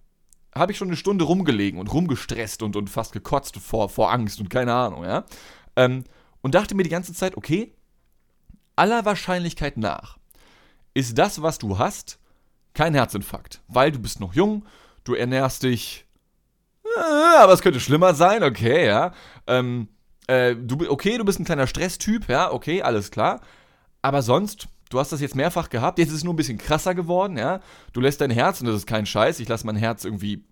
[0.55, 4.39] habe ich schon eine Stunde rumgelegen und rumgestresst und, und fast gekotzt vor, vor Angst
[4.39, 5.25] und keine Ahnung, ja.
[5.75, 6.03] Ähm,
[6.41, 7.73] und dachte mir die ganze Zeit, okay,
[8.75, 10.17] aller Wahrscheinlichkeit nach
[10.93, 12.19] ist das, was du hast,
[12.73, 14.65] kein Herzinfarkt, weil du bist noch jung,
[15.03, 16.05] du ernährst dich,
[16.85, 19.13] äh, aber es könnte schlimmer sein, okay, ja.
[19.47, 19.89] Ähm,
[20.27, 23.41] äh, du, okay, du bist ein kleiner Stresstyp, ja, okay, alles klar.
[24.01, 26.95] Aber sonst, du hast das jetzt mehrfach gehabt, jetzt ist es nur ein bisschen krasser
[26.95, 27.61] geworden, ja.
[27.93, 30.45] Du lässt dein Herz, und das ist kein Scheiß, ich lasse mein Herz irgendwie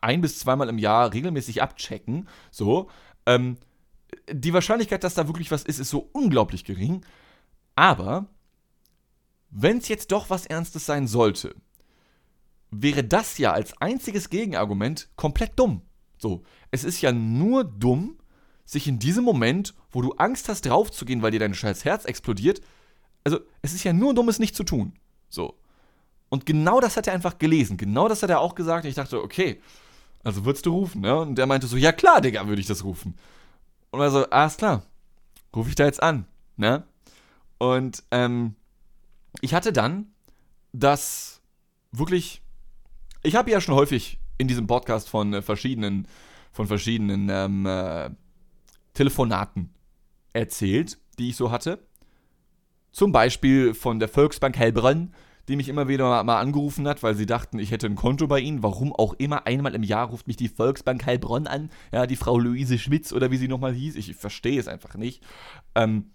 [0.00, 2.88] ein bis zweimal im Jahr regelmäßig abchecken, so.
[3.26, 3.58] Ähm,
[4.30, 7.04] die Wahrscheinlichkeit, dass da wirklich was ist, ist so unglaublich gering.
[7.74, 8.26] Aber,
[9.50, 11.54] wenn es jetzt doch was Ernstes sein sollte,
[12.70, 15.82] wäre das ja als einziges Gegenargument komplett dumm.
[16.18, 18.18] So, es ist ja nur dumm,
[18.64, 22.60] sich in diesem Moment, wo du Angst hast, draufzugehen, weil dir dein scheiß Herz explodiert,
[23.24, 24.94] also es ist ja nur dummes nicht zu tun.
[25.28, 25.58] So.
[26.28, 27.76] Und genau das hat er einfach gelesen.
[27.76, 28.84] Genau das hat er auch gesagt.
[28.84, 29.60] Ich dachte, okay,
[30.22, 31.18] also würdest du rufen, ne?
[31.18, 33.14] Und der meinte so, ja klar, Digga, würde ich das rufen.
[33.90, 34.82] Und er so, alles klar,
[35.54, 36.84] rufe ich da jetzt an, ne?
[37.58, 38.56] Und ähm,
[39.40, 40.12] ich hatte dann
[40.72, 41.40] das
[41.92, 42.42] wirklich,
[43.22, 46.08] ich habe ja schon häufig in diesem Podcast von äh, verschiedenen,
[46.52, 48.10] von verschiedenen ähm, äh,
[48.94, 49.74] Telefonaten
[50.32, 51.78] erzählt, die ich so hatte.
[52.90, 55.12] Zum Beispiel von der Volksbank Heilbronn,
[55.48, 58.40] die mich immer wieder mal angerufen hat, weil sie dachten, ich hätte ein Konto bei
[58.40, 58.62] ihnen.
[58.62, 61.70] Warum auch immer, einmal im Jahr ruft mich die Volksbank Heilbronn an.
[61.92, 63.96] Ja, die Frau Luise Schmitz oder wie sie nochmal hieß.
[63.96, 65.22] Ich verstehe es einfach nicht.
[65.74, 66.12] Ähm,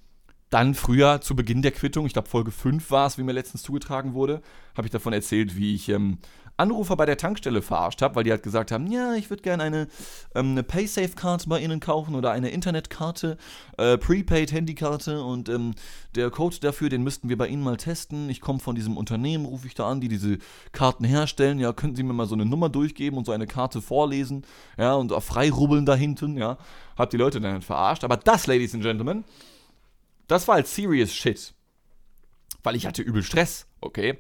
[0.49, 3.61] Dann früher zu Beginn der Quittung, ich glaube Folge 5 war es, wie mir letztens
[3.61, 4.41] zugetragen wurde,
[4.75, 6.17] habe ich davon erzählt, wie ich ähm,
[6.60, 9.63] Anrufer bei der Tankstelle verarscht habe, weil die halt gesagt haben, ja, ich würde gerne
[9.63, 9.88] eine,
[10.36, 13.38] ähm, eine Paysafe-Karte bei Ihnen kaufen oder eine Internetkarte,
[13.78, 15.74] äh, Prepaid-Handykarte und ähm,
[16.15, 18.30] der Code dafür, den müssten wir bei Ihnen mal testen.
[18.30, 20.38] Ich komme von diesem Unternehmen, rufe ich da an, die diese
[20.72, 21.60] Karten herstellen.
[21.60, 24.45] Ja, könnten Sie mir mal so eine Nummer durchgeben und so eine Karte vorlesen,
[24.78, 26.58] ja, und auch freirubbeln da hinten, ja.
[26.98, 28.04] Hab die Leute dann halt verarscht.
[28.04, 29.24] Aber das, Ladies and Gentlemen,
[30.28, 31.54] das war halt serious shit.
[32.63, 34.19] Weil ich hatte übel Stress, okay?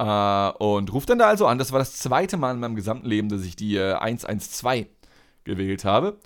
[0.00, 1.58] Äh, und ruft dann da also an.
[1.58, 4.86] Das war das zweite Mal in meinem gesamten Leben, dass ich die äh, 112
[5.44, 6.18] gewählt habe.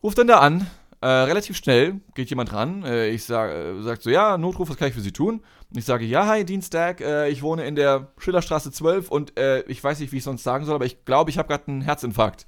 [0.00, 0.68] Ruft dann da an.
[1.00, 2.84] Äh, relativ schnell geht jemand ran.
[2.84, 5.42] Äh, ich sag, äh, sagt so, ja, Notruf, was kann ich für Sie tun?
[5.70, 9.32] Und ich sage, ja, hi, Dienstag, äh, ich wohne in der Schillerstraße 12 und
[9.66, 11.82] ich weiß nicht, wie ich sonst sagen soll, aber ich glaube, ich habe gerade einen
[11.82, 12.46] Herzinfarkt.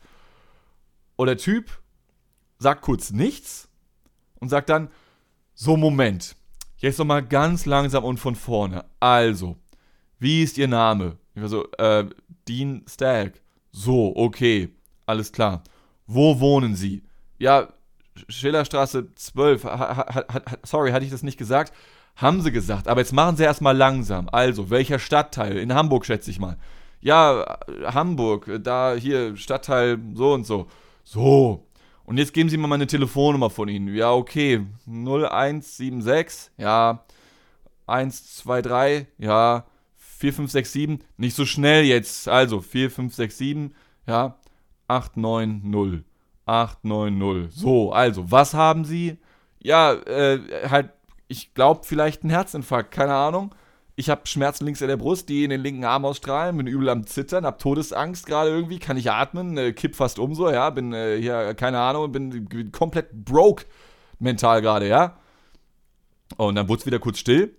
[1.16, 1.70] Und der Typ
[2.58, 3.68] sagt kurz nichts
[4.38, 4.90] und sagt dann,
[5.54, 6.36] so, Moment.
[6.76, 8.86] Jetzt nochmal ganz langsam und von vorne.
[9.00, 9.56] Also,
[10.20, 11.16] wie ist Ihr Name?
[11.34, 12.04] Ich war so, äh,
[12.46, 13.40] Dean Stagg.
[13.72, 14.68] So, okay,
[15.06, 15.62] alles klar.
[16.06, 17.02] Wo wohnen Sie?
[17.38, 17.68] Ja,
[18.28, 19.64] Schillerstraße 12.
[19.64, 21.72] Ha, ha, ha, sorry, hatte ich das nicht gesagt?
[22.16, 24.28] Haben sie gesagt, aber jetzt machen sie erstmal langsam.
[24.30, 25.56] Also, welcher Stadtteil?
[25.56, 26.58] In Hamburg, schätze ich mal.
[27.00, 30.66] Ja, Hamburg, da hier, Stadtteil so und so.
[31.02, 31.66] So.
[32.04, 33.94] Und jetzt geben Sie mir mal eine Telefonnummer von Ihnen.
[33.94, 34.66] Ja, okay.
[34.86, 37.04] 0176, ja.
[37.86, 39.64] 123, ja.
[40.20, 42.28] 4567, nicht so schnell jetzt.
[42.28, 43.74] Also 4567,
[44.06, 44.36] ja,
[44.86, 46.04] 890.
[46.44, 47.54] 890.
[47.58, 49.16] So, also, was haben Sie?
[49.62, 50.90] Ja, äh, halt,
[51.28, 53.54] ich glaube, vielleicht ein Herzinfarkt, keine Ahnung.
[53.96, 56.88] Ich habe Schmerzen links in der Brust, die in den linken Arm ausstrahlen, bin übel
[56.88, 60.70] am Zittern, hab Todesangst gerade irgendwie, kann ich atmen, äh, kipp fast um so, ja,
[60.70, 63.64] bin äh, hier, keine Ahnung, bin, bin komplett broke
[64.18, 65.18] mental gerade, ja.
[66.36, 67.54] Und dann wurde es wieder kurz still.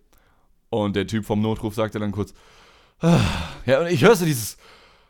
[0.71, 2.33] Und der Typ vom Notruf sagte dann kurz,
[3.01, 3.19] ah,
[3.65, 4.57] ja, und ich höre so dieses,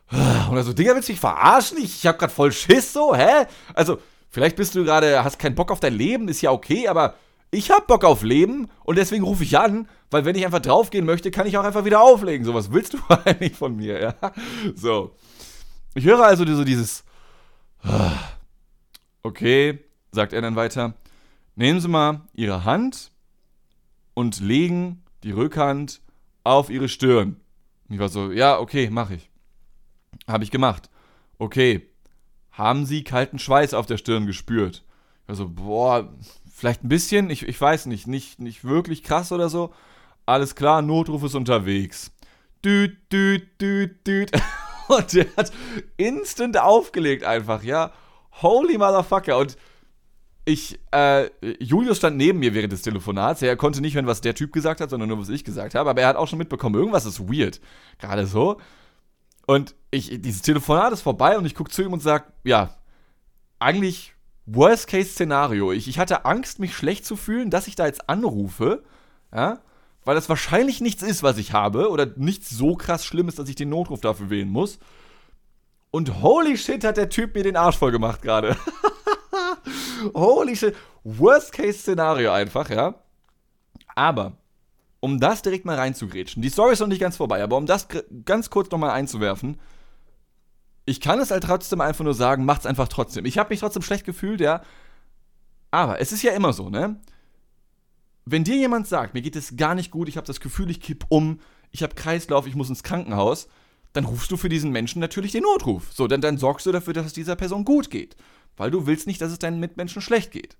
[0.08, 1.78] ah, und er so, Digga, willst du mich verarschen?
[1.78, 3.46] Ich, ich hab grad voll Schiss, so, hä?
[3.72, 3.98] Also,
[4.28, 7.14] vielleicht bist du gerade, hast keinen Bock auf dein Leben, ist ja okay, aber
[7.52, 11.06] ich hab Bock auf Leben und deswegen rufe ich an, weil wenn ich einfach draufgehen
[11.06, 12.44] möchte, kann ich auch einfach wieder auflegen.
[12.44, 14.14] So, was willst du eigentlich von mir, ja?
[14.74, 15.14] So.
[15.94, 17.04] Ich höre also so dieses,
[17.84, 18.10] ah,
[19.22, 19.78] okay,
[20.10, 20.94] sagt er dann weiter,
[21.54, 23.12] nehmen Sie mal Ihre Hand
[24.14, 26.00] und legen die Rückhand
[26.44, 27.40] auf ihre Stirn.
[27.88, 29.30] Und ich war so, ja, okay, mache ich.
[30.26, 30.90] Habe ich gemacht.
[31.38, 31.88] Okay.
[32.50, 34.84] Haben Sie kalten Schweiß auf der Stirn gespürt?
[35.22, 36.12] Ich war so, boah,
[36.52, 39.72] vielleicht ein bisschen, ich, ich weiß nicht, nicht, nicht wirklich krass oder so.
[40.26, 42.12] Alles klar, Notruf ist unterwegs.
[42.64, 44.30] Düt, düt, düt, düt.
[44.88, 45.52] Und der hat
[45.96, 47.92] instant aufgelegt einfach, ja.
[48.42, 49.38] Holy Motherfucker.
[49.38, 49.56] Und
[50.44, 53.42] ich, äh, Julius stand neben mir während des Telefonats.
[53.42, 55.90] Er konnte nicht hören, was der Typ gesagt hat, sondern nur, was ich gesagt habe.
[55.90, 57.60] Aber er hat auch schon mitbekommen, irgendwas ist weird.
[57.98, 58.60] Gerade so.
[59.46, 62.76] Und ich, dieses Telefonat ist vorbei und ich gucke zu ihm und sage, ja,
[63.58, 64.14] eigentlich
[64.46, 65.72] Worst-Case-Szenario.
[65.72, 68.82] Ich, ich hatte Angst, mich schlecht zu fühlen, dass ich da jetzt anrufe,
[69.32, 69.60] ja,
[70.04, 73.54] weil das wahrscheinlich nichts ist, was ich habe, oder nichts so krass Schlimmes, dass ich
[73.54, 74.80] den Notruf dafür wählen muss.
[75.92, 78.56] Und holy shit, hat der Typ mir den Arsch voll gemacht gerade.
[80.14, 80.74] Holy shit.
[81.04, 82.94] Worst-Case-Szenario einfach, ja.
[83.94, 84.32] Aber,
[85.00, 87.88] um das direkt mal reinzugrätschen, die Story ist noch nicht ganz vorbei, aber um das
[88.24, 89.58] ganz kurz nochmal einzuwerfen,
[90.84, 93.24] ich kann es halt trotzdem einfach nur sagen, macht's einfach trotzdem.
[93.24, 94.62] Ich habe mich trotzdem schlecht gefühlt, ja.
[95.70, 97.00] Aber es ist ja immer so, ne?
[98.24, 100.80] Wenn dir jemand sagt, mir geht es gar nicht gut, ich habe das Gefühl, ich
[100.80, 103.48] kipp um, ich habe Kreislauf, ich muss ins Krankenhaus,
[103.92, 105.92] dann rufst du für diesen Menschen natürlich den Notruf.
[105.92, 108.16] So, dann, dann sorgst du dafür, dass es dieser Person gut geht
[108.56, 110.56] weil du willst nicht, dass es deinen Mitmenschen schlecht geht.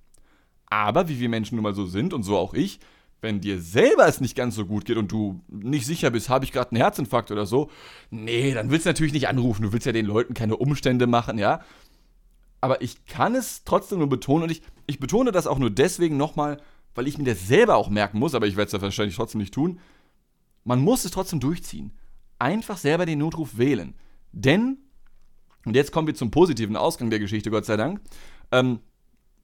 [0.67, 2.81] Aber wie wir Menschen nun mal so sind und so auch ich,
[3.21, 6.45] wenn dir selber es nicht ganz so gut geht und du nicht sicher bist, habe
[6.45, 7.71] ich gerade einen Herzinfarkt oder so,
[8.11, 11.39] nee, dann willst du natürlich nicht anrufen, du willst ja den Leuten keine Umstände machen,
[11.39, 11.61] ja.
[12.61, 16.17] Aber ich kann es trotzdem nur betonen und ich, ich betone das auch nur deswegen
[16.17, 16.61] nochmal,
[16.95, 19.41] weil ich mir das selber auch merken muss, aber ich werde es ja wahrscheinlich trotzdem
[19.41, 19.79] nicht tun.
[20.65, 21.93] Man muss es trotzdem durchziehen.
[22.39, 23.95] Einfach selber den Notruf wählen.
[24.33, 24.79] Denn
[25.65, 28.01] und jetzt kommen wir zum positiven Ausgang der Geschichte, Gott sei Dank.
[28.51, 28.81] Ähm,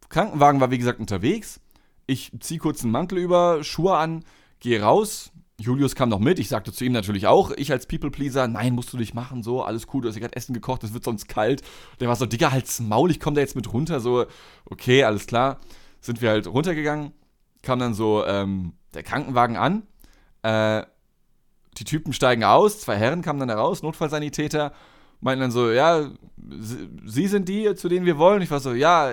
[0.08, 1.60] Krankenwagen war wie gesagt unterwegs.
[2.06, 4.24] Ich ziehe kurz einen Mantel über, Schuhe an,
[4.60, 5.30] gehe raus.
[5.60, 6.38] Julius kam noch mit.
[6.38, 9.62] Ich sagte zu ihm natürlich auch, ich als People-Pleaser, nein, musst du nicht machen, so,
[9.62, 11.62] alles cool, du hast ja gerade Essen gekocht, es wird sonst kalt.
[12.00, 14.26] Der war so, Digga, halt's Maul, ich komme da jetzt mit runter, so,
[14.66, 15.58] okay, alles klar.
[16.00, 17.12] Sind wir halt runtergegangen,
[17.62, 19.82] kam dann so ähm, der Krankenwagen an.
[20.42, 20.86] Äh,
[21.76, 24.72] die Typen steigen aus, zwei Herren kamen dann da raus, Notfallsanitäter
[25.20, 26.10] meinten dann so, ja,
[27.04, 28.42] Sie sind die, zu denen wir wollen.
[28.42, 29.12] Ich war so, ja,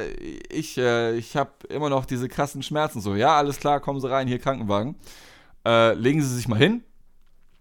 [0.49, 3.01] ich, äh, ich habe immer noch diese krassen Schmerzen.
[3.01, 4.95] So, ja, alles klar, kommen Sie rein, hier Krankenwagen.
[5.65, 6.83] Äh, legen Sie sich mal hin.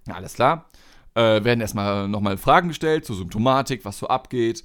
[0.06, 0.68] Ja, alles klar.
[1.14, 4.64] Äh, werden erstmal nochmal Fragen gestellt zur Symptomatik, was so abgeht,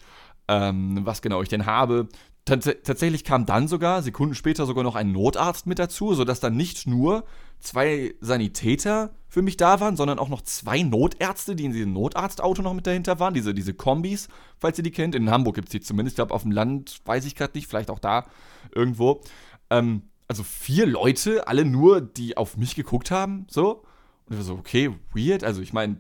[0.50, 2.10] ähm, was genau ich denn habe.
[2.44, 6.58] Tats tatsächlich kam dann sogar, Sekunden später, sogar noch ein Notarzt mit dazu, sodass dann
[6.58, 7.24] nicht nur
[7.60, 12.64] zwei Sanitäter für mich da waren, sondern auch noch zwei Notärzte, die in diesem Notarztauto
[12.64, 13.36] noch mit dahinter waren.
[13.36, 15.14] Diese, diese Kombis, falls ihr die kennt.
[15.14, 16.14] In Hamburg gibt es die zumindest.
[16.14, 18.26] Ich glaube, auf dem Land weiß ich gerade nicht, vielleicht auch da
[18.74, 19.22] irgendwo.
[19.70, 23.84] Ähm, also vier Leute, alle nur, die auf mich geguckt haben, so.
[24.26, 25.44] Und ich war so, okay, weird.
[25.44, 25.98] Also ich meine,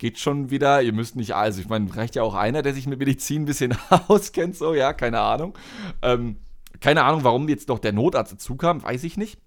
[0.00, 0.82] geht schon wieder.
[0.82, 3.44] Ihr müsst nicht, also ich meine, reicht ja auch einer, der sich mit Medizin ein
[3.44, 3.76] bisschen
[4.08, 5.56] auskennt, so, ja, keine Ahnung.
[6.02, 6.36] Ähm,
[6.80, 9.38] keine Ahnung, warum jetzt noch der Notarzt dazu kam, weiß ich nicht.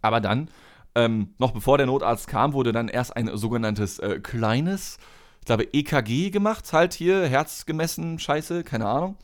[0.00, 0.48] Aber dann,
[0.94, 4.98] ähm, noch bevor der Notarzt kam, wurde dann erst ein sogenanntes äh, kleines,
[5.40, 9.16] ich glaube, EKG gemacht, halt hier, Herz gemessen, scheiße, keine Ahnung.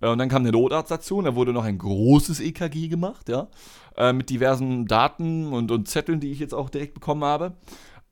[0.00, 3.28] Äh, und dann kam der Notarzt dazu und da wurde noch ein großes EKG gemacht,
[3.28, 3.46] ja,
[3.96, 7.54] äh, mit diversen Daten und, und Zetteln, die ich jetzt auch direkt bekommen habe.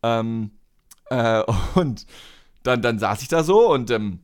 [0.04, 0.52] Ähm,
[1.10, 1.42] äh,
[1.74, 2.06] und
[2.62, 4.20] dann, dann saß ich da so und ähm,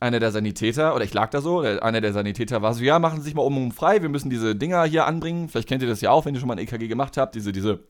[0.00, 3.20] einer der Sanitäter, oder ich lag da so, einer der Sanitäter war so, ja, machen
[3.20, 5.48] Sie sich mal um und frei, wir müssen diese Dinger hier anbringen.
[5.48, 7.52] Vielleicht kennt ihr das ja auch, wenn ihr schon mal ein EKG gemacht habt, diese,
[7.52, 7.80] diese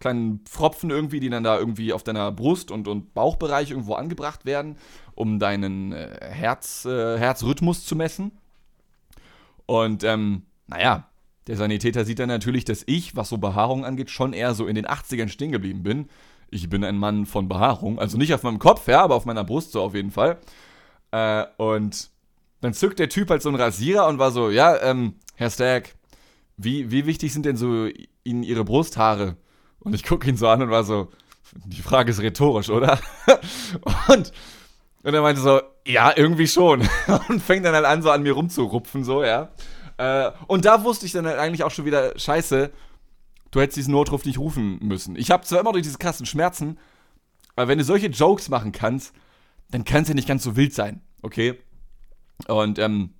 [0.00, 4.46] kleinen Pfropfen irgendwie, die dann da irgendwie auf deiner Brust- und, und Bauchbereich irgendwo angebracht
[4.46, 4.76] werden,
[5.14, 8.32] um deinen äh, Herz, äh, Herzrhythmus zu messen.
[9.66, 11.08] Und, ähm, naja,
[11.46, 14.74] der Sanitäter sieht dann natürlich, dass ich, was so Behaarung angeht, schon eher so in
[14.74, 16.08] den 80ern stehen geblieben bin
[16.50, 17.98] ich bin ein Mann von Behaarung.
[17.98, 20.38] Also nicht auf meinem Kopf, ja, aber auf meiner Brust so auf jeden Fall.
[21.10, 22.10] Äh, und
[22.60, 25.94] dann zückt der Typ halt so einen Rasierer und war so, ja, ähm, Herr Stack,
[26.56, 27.88] wie, wie wichtig sind denn so
[28.24, 29.36] Ihnen Ihre Brusthaare?
[29.80, 31.08] Und ich gucke ihn so an und war so,
[31.54, 32.98] die Frage ist rhetorisch, oder?
[34.08, 34.32] und,
[35.02, 36.86] und er meinte so, ja, irgendwie schon.
[37.28, 39.50] und fängt dann halt an, so an mir rumzurupfen, so, ja.
[39.96, 42.70] Äh, und da wusste ich dann halt eigentlich auch schon wieder, scheiße,
[43.50, 45.16] du hättest diesen Notruf nicht rufen müssen.
[45.16, 46.78] Ich habe zwar immer noch diese krassen Schmerzen,
[47.56, 49.14] aber wenn du solche Jokes machen kannst,
[49.70, 51.58] dann kann es ja nicht ganz so wild sein, okay?
[52.46, 53.14] Und ähm,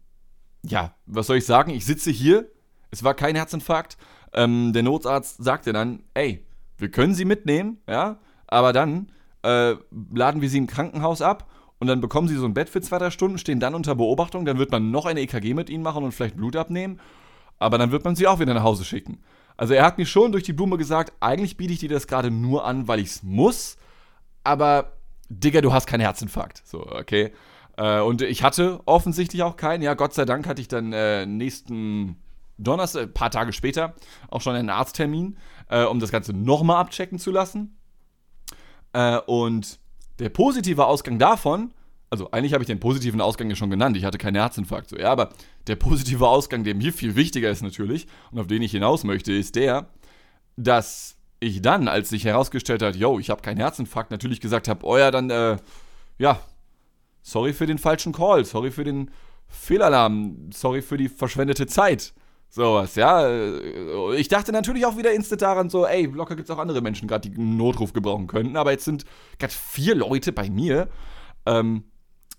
[0.65, 1.71] ja, was soll ich sagen?
[1.71, 2.51] Ich sitze hier,
[2.91, 3.97] es war kein Herzinfarkt.
[4.33, 6.45] Ähm, der Notarzt sagte dann, ey,
[6.77, 9.11] wir können Sie mitnehmen, ja, aber dann
[9.43, 9.75] äh,
[10.15, 12.99] laden wir Sie im Krankenhaus ab und dann bekommen Sie so ein Bett für zwei,
[12.99, 16.05] drei Stunden, stehen dann unter Beobachtung, dann wird man noch eine EKG mit Ihnen machen
[16.05, 17.01] und vielleicht Blut abnehmen,
[17.59, 19.19] aber dann wird man Sie auch wieder nach Hause schicken.
[19.59, 22.31] Also er hat mir schon durch die Blume gesagt, eigentlich biete ich dir das gerade
[22.31, 23.77] nur an, weil ich es muss,
[24.45, 24.93] aber
[25.29, 26.63] Digga, du hast keinen Herzinfarkt.
[26.65, 27.33] So, okay.
[27.77, 29.83] Äh, und ich hatte offensichtlich auch keinen.
[29.83, 32.17] Ja, Gott sei Dank hatte ich dann äh, nächsten
[32.57, 33.95] Donnerstag, ein paar Tage später,
[34.31, 35.37] auch schon einen Arzttermin,
[35.69, 37.77] äh, um das Ganze nochmal abchecken zu lassen.
[38.93, 39.81] Äh, und
[40.21, 41.75] der positive Ausgang davon
[42.11, 43.97] also eigentlich habe ich den positiven Ausgang ja schon genannt.
[43.97, 44.91] Ich hatte keinen Herzinfarkt.
[44.91, 45.31] So, ja, aber
[45.67, 49.33] der positive Ausgang, der mir viel wichtiger ist natürlich und auf den ich hinaus möchte,
[49.33, 49.89] ist der,
[50.57, 54.85] dass ich dann, als sich herausgestellt hat, yo, ich habe keinen Herzinfarkt, natürlich gesagt habe,
[54.85, 55.57] oh ja, dann, äh,
[56.19, 56.41] ja,
[57.23, 59.11] sorry für den falschen Call, sorry für den
[59.47, 62.13] Fehlalarm, sorry für die verschwendete Zeit.
[62.51, 63.29] Sowas, ja.
[64.15, 67.07] Ich dachte natürlich auch wieder instant daran, so, ey, locker gibt es auch andere Menschen
[67.07, 69.05] gerade, die einen Notruf gebrauchen könnten, aber jetzt sind
[69.39, 70.89] gerade vier Leute bei mir.
[71.45, 71.85] Ähm,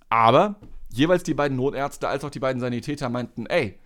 [0.09, 0.55] aber
[0.91, 3.77] jeweils die beiden Notärzte als auch die beiden Sanitäter meinten, ey,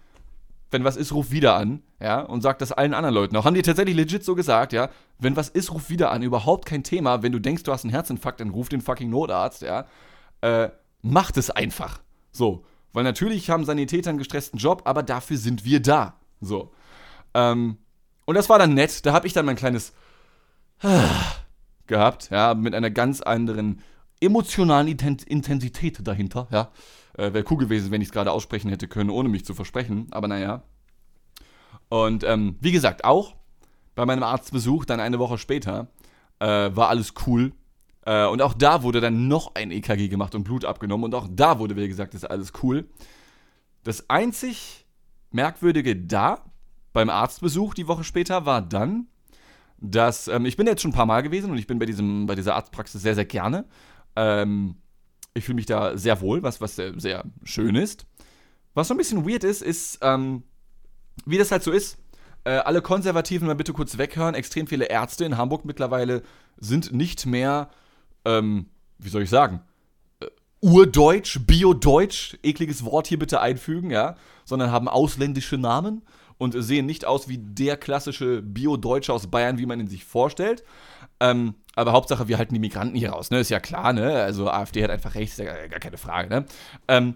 [0.72, 3.46] wenn was ist, ruf wieder an, ja, und sagt das allen anderen Leuten auch.
[3.46, 6.84] Haben die tatsächlich legit so gesagt, ja, wenn was ist, ruf wieder an, überhaupt kein
[6.84, 7.22] Thema.
[7.22, 9.86] Wenn du denkst, du hast einen Herzinfarkt, dann ruf den fucking Notarzt, ja.
[10.42, 10.70] Äh,
[11.02, 12.02] macht es einfach.
[12.32, 12.66] So.
[12.92, 16.16] Weil natürlich haben Sanitäter einen gestressten Job, aber dafür sind wir da.
[16.42, 16.72] So.
[17.34, 17.78] Ähm,
[18.26, 19.06] und das war dann nett.
[19.06, 19.94] Da habe ich dann mein kleines
[21.88, 23.82] gehabt, ja, mit einer ganz anderen
[24.24, 26.72] emotionalen Intensität dahinter, ja.
[27.16, 30.08] Äh, Wäre cool gewesen, wenn ich es gerade aussprechen hätte können, ohne mich zu versprechen,
[30.12, 30.64] aber naja.
[31.90, 33.36] Und ähm, wie gesagt, auch
[33.96, 35.90] bei meinem Arztbesuch, dann eine Woche später,
[36.40, 37.54] äh, war alles cool.
[38.06, 41.06] Äh, und auch da wurde dann noch ein EKG gemacht und Blut abgenommen.
[41.06, 42.90] Und auch da wurde, wie gesagt, ist alles cool.
[43.84, 44.86] Das einzig
[45.32, 46.44] Merkwürdige da,
[46.94, 49.08] beim Arztbesuch die Woche später, war dann,
[49.78, 52.26] dass ähm, ich bin jetzt schon ein paar Mal gewesen und ich bin bei, diesem,
[52.26, 53.66] bei dieser Arztpraxis sehr, sehr gerne.
[54.16, 54.76] Ähm,
[55.34, 58.06] ich fühle mich da sehr wohl, was, was sehr, sehr, schön ist.
[58.74, 60.44] Was so ein bisschen weird ist, ist, ähm,
[61.26, 61.98] wie das halt so ist.
[62.44, 64.36] Äh, alle Konservativen mal bitte kurz weghören.
[64.36, 66.24] Extrem viele Ärzte in Hamburg mittlerweile
[66.58, 67.70] sind nicht mehr,
[68.26, 68.68] ähm,
[69.00, 69.62] wie soll ich sagen,
[70.20, 70.28] äh,
[70.60, 76.04] Urdeutsch, Biodeutsch, ekliges Wort hier bitte einfügen, ja, sondern haben ausländische Namen
[76.38, 80.64] und sehen nicht aus wie der klassische Bio-Deutsche aus Bayern, wie man ihn sich vorstellt.
[81.24, 83.40] Ähm, aber Hauptsache, wir halten die Migranten hier raus, ne?
[83.40, 84.22] Ist ja klar, ne?
[84.22, 86.46] Also AfD hat einfach recht, ist ja gar keine Frage, ne?
[86.90, 87.16] Ähm,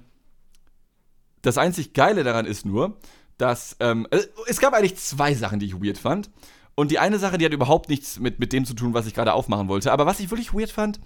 [1.41, 2.97] das einzig Geile daran ist nur,
[3.37, 6.31] dass ähm, also es gab eigentlich zwei Sachen, die ich weird fand.
[6.73, 9.13] Und die eine Sache, die hat überhaupt nichts mit, mit dem zu tun, was ich
[9.13, 9.91] gerade aufmachen wollte.
[9.91, 10.99] Aber was ich wirklich weird fand,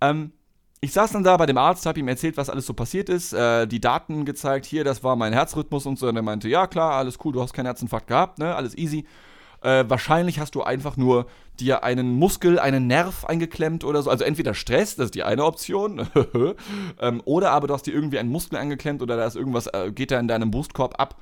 [0.00, 0.32] ähm,
[0.80, 3.32] ich saß dann da bei dem Arzt, habe ihm erzählt, was alles so passiert ist,
[3.32, 6.08] äh, die Daten gezeigt, hier, das war mein Herzrhythmus und so.
[6.08, 9.06] Und er meinte, ja klar, alles cool, du hast keinen Herzinfarkt gehabt, ne, alles easy.
[9.64, 11.26] Äh, wahrscheinlich hast du einfach nur
[11.58, 14.10] dir einen Muskel, einen Nerv eingeklemmt oder so.
[14.10, 16.06] Also entweder Stress, das ist die eine Option,
[17.00, 19.90] ähm, oder aber du hast dir irgendwie einen Muskel eingeklemmt oder da ist irgendwas, äh,
[19.90, 21.18] geht da in deinem Brustkorb ab,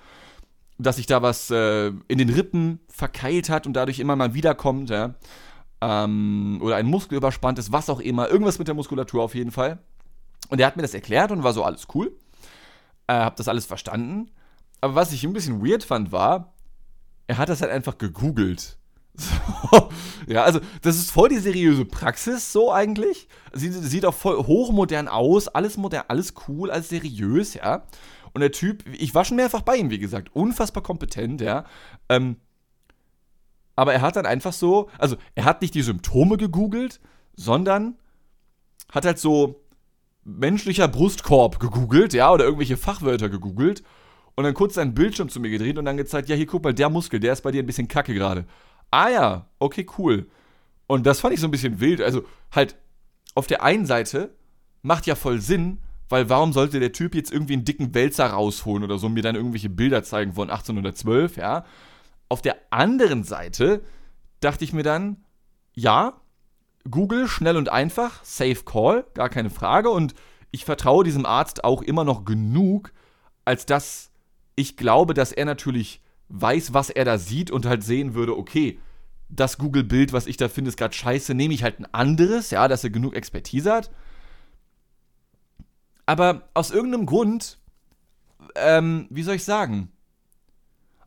[0.76, 4.90] dass sich da was äh, in den Rippen verkeilt hat und dadurch immer mal wiederkommt,
[4.90, 5.14] ja.
[5.80, 8.28] Ähm, oder ein Muskel überspannt ist, was auch immer.
[8.28, 9.78] Irgendwas mit der Muskulatur auf jeden Fall.
[10.48, 12.12] Und er hat mir das erklärt und war so alles cool.
[13.06, 14.32] Äh, hab das alles verstanden.
[14.80, 16.51] Aber was ich ein bisschen weird fand, war,
[17.26, 18.78] er hat das halt einfach gegoogelt.
[19.14, 19.90] So.
[20.26, 23.28] Ja, also das ist voll die seriöse Praxis, so eigentlich.
[23.52, 27.84] Sieht, sieht auch voll hochmodern aus, alles modern, alles cool, alles seriös, ja.
[28.32, 31.64] Und der Typ, ich war schon mehrfach bei ihm, wie gesagt, unfassbar kompetent, ja.
[32.08, 32.36] Ähm,
[33.76, 37.00] aber er hat dann einfach so, also er hat nicht die Symptome gegoogelt,
[37.36, 37.98] sondern
[38.90, 39.62] hat halt so
[40.24, 43.82] menschlicher Brustkorb gegoogelt, ja, oder irgendwelche Fachwörter gegoogelt
[44.34, 46.74] und dann kurz seinen Bildschirm zu mir gedreht und dann gezeigt, ja, hier guck mal,
[46.74, 48.46] der Muskel, der ist bei dir ein bisschen kacke gerade.
[48.90, 50.28] Ah ja, okay, cool.
[50.86, 52.00] Und das fand ich so ein bisschen wild.
[52.00, 52.76] Also halt,
[53.34, 54.34] auf der einen Seite
[54.82, 58.84] macht ja voll Sinn, weil warum sollte der Typ jetzt irgendwie einen dicken Wälzer rausholen
[58.84, 61.64] oder so und mir dann irgendwelche Bilder zeigen von 1812, ja?
[62.28, 63.82] Auf der anderen Seite
[64.40, 65.24] dachte ich mir dann,
[65.74, 66.20] ja,
[66.90, 70.14] Google schnell und einfach, safe call, gar keine Frage und
[70.50, 72.92] ich vertraue diesem Arzt auch immer noch genug,
[73.44, 74.11] als dass
[74.54, 78.78] ich glaube, dass er natürlich weiß, was er da sieht und halt sehen würde, okay,
[79.28, 82.68] das Google-Bild, was ich da finde, ist gerade scheiße, nehme ich halt ein anderes, ja,
[82.68, 83.90] dass er genug Expertise hat.
[86.04, 87.58] Aber aus irgendeinem Grund,
[88.54, 89.90] ähm, wie soll ich sagen?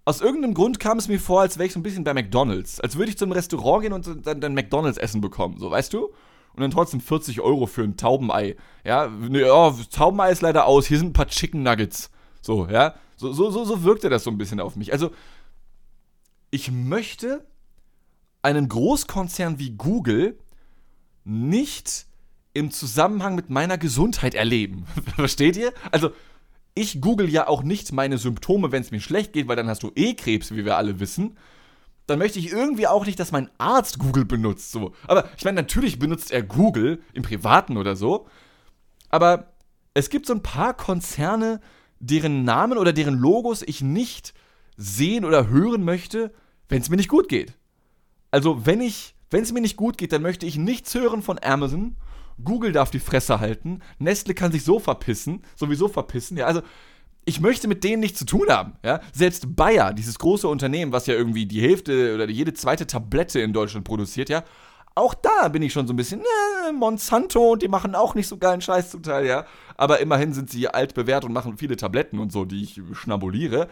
[0.06, 2.80] Aus irgendeinem Grund kam es mir vor, als wäre ich so ein bisschen bei McDonalds.
[2.80, 6.06] Als würde ich zum Restaurant gehen und dann, dann McDonalds-Essen bekommen, so, weißt du?
[6.54, 8.56] Und dann trotzdem 40 Euro für ein Taubenei.
[8.84, 9.12] Ja,
[9.52, 12.10] oh, Taubenei ist leider aus, hier sind ein paar Chicken Nuggets.
[12.42, 12.96] So, ja.
[13.16, 14.92] So, so, so, so wirkte das so ein bisschen auf mich.
[14.92, 15.12] Also,
[16.52, 17.46] ich möchte
[18.42, 20.38] einen Großkonzern wie Google
[21.24, 22.06] nicht
[22.54, 24.86] im Zusammenhang mit meiner Gesundheit erleben.
[25.16, 25.74] Versteht ihr?
[25.92, 26.12] Also,
[26.76, 29.84] ich google ja auch nicht meine Symptome, wenn es mir schlecht geht, weil dann hast
[29.84, 31.38] du eh Krebs, wie wir alle wissen.
[32.06, 34.72] Dann möchte ich irgendwie auch nicht, dass mein Arzt Google benutzt.
[34.72, 34.94] So.
[35.08, 38.28] Aber ich meine, natürlich benutzt er Google im Privaten oder so.
[39.10, 39.54] Aber
[39.94, 41.62] es gibt so ein paar Konzerne,
[42.06, 44.34] deren Namen oder deren Logos ich nicht
[44.78, 46.32] sehen oder hören möchte,
[46.70, 47.54] wenn es mir nicht gut geht.
[48.32, 51.40] Also, wenn ich, wenn es mir nicht gut geht, dann möchte ich nichts hören von
[51.42, 51.96] Amazon.
[52.44, 53.80] Google darf die Fresse halten.
[53.98, 56.38] Nestle kann sich so verpissen, sowieso verpissen.
[56.38, 56.62] Ja, also
[57.26, 58.74] ich möchte mit denen nichts zu tun haben.
[58.84, 59.02] Ja?
[59.14, 63.54] Selbst Bayer, dieses große Unternehmen, was ja irgendwie die Hälfte oder jede zweite Tablette in
[63.54, 64.44] Deutschland produziert, ja,
[64.96, 68.28] auch da bin ich schon so ein bisschen, äh, Monsanto und die machen auch nicht
[68.28, 69.46] so geilen Scheiß zum Teil, ja.
[69.76, 73.68] Aber immerhin sind sie altbewährt und machen viele Tabletten und so, die ich schnabuliere.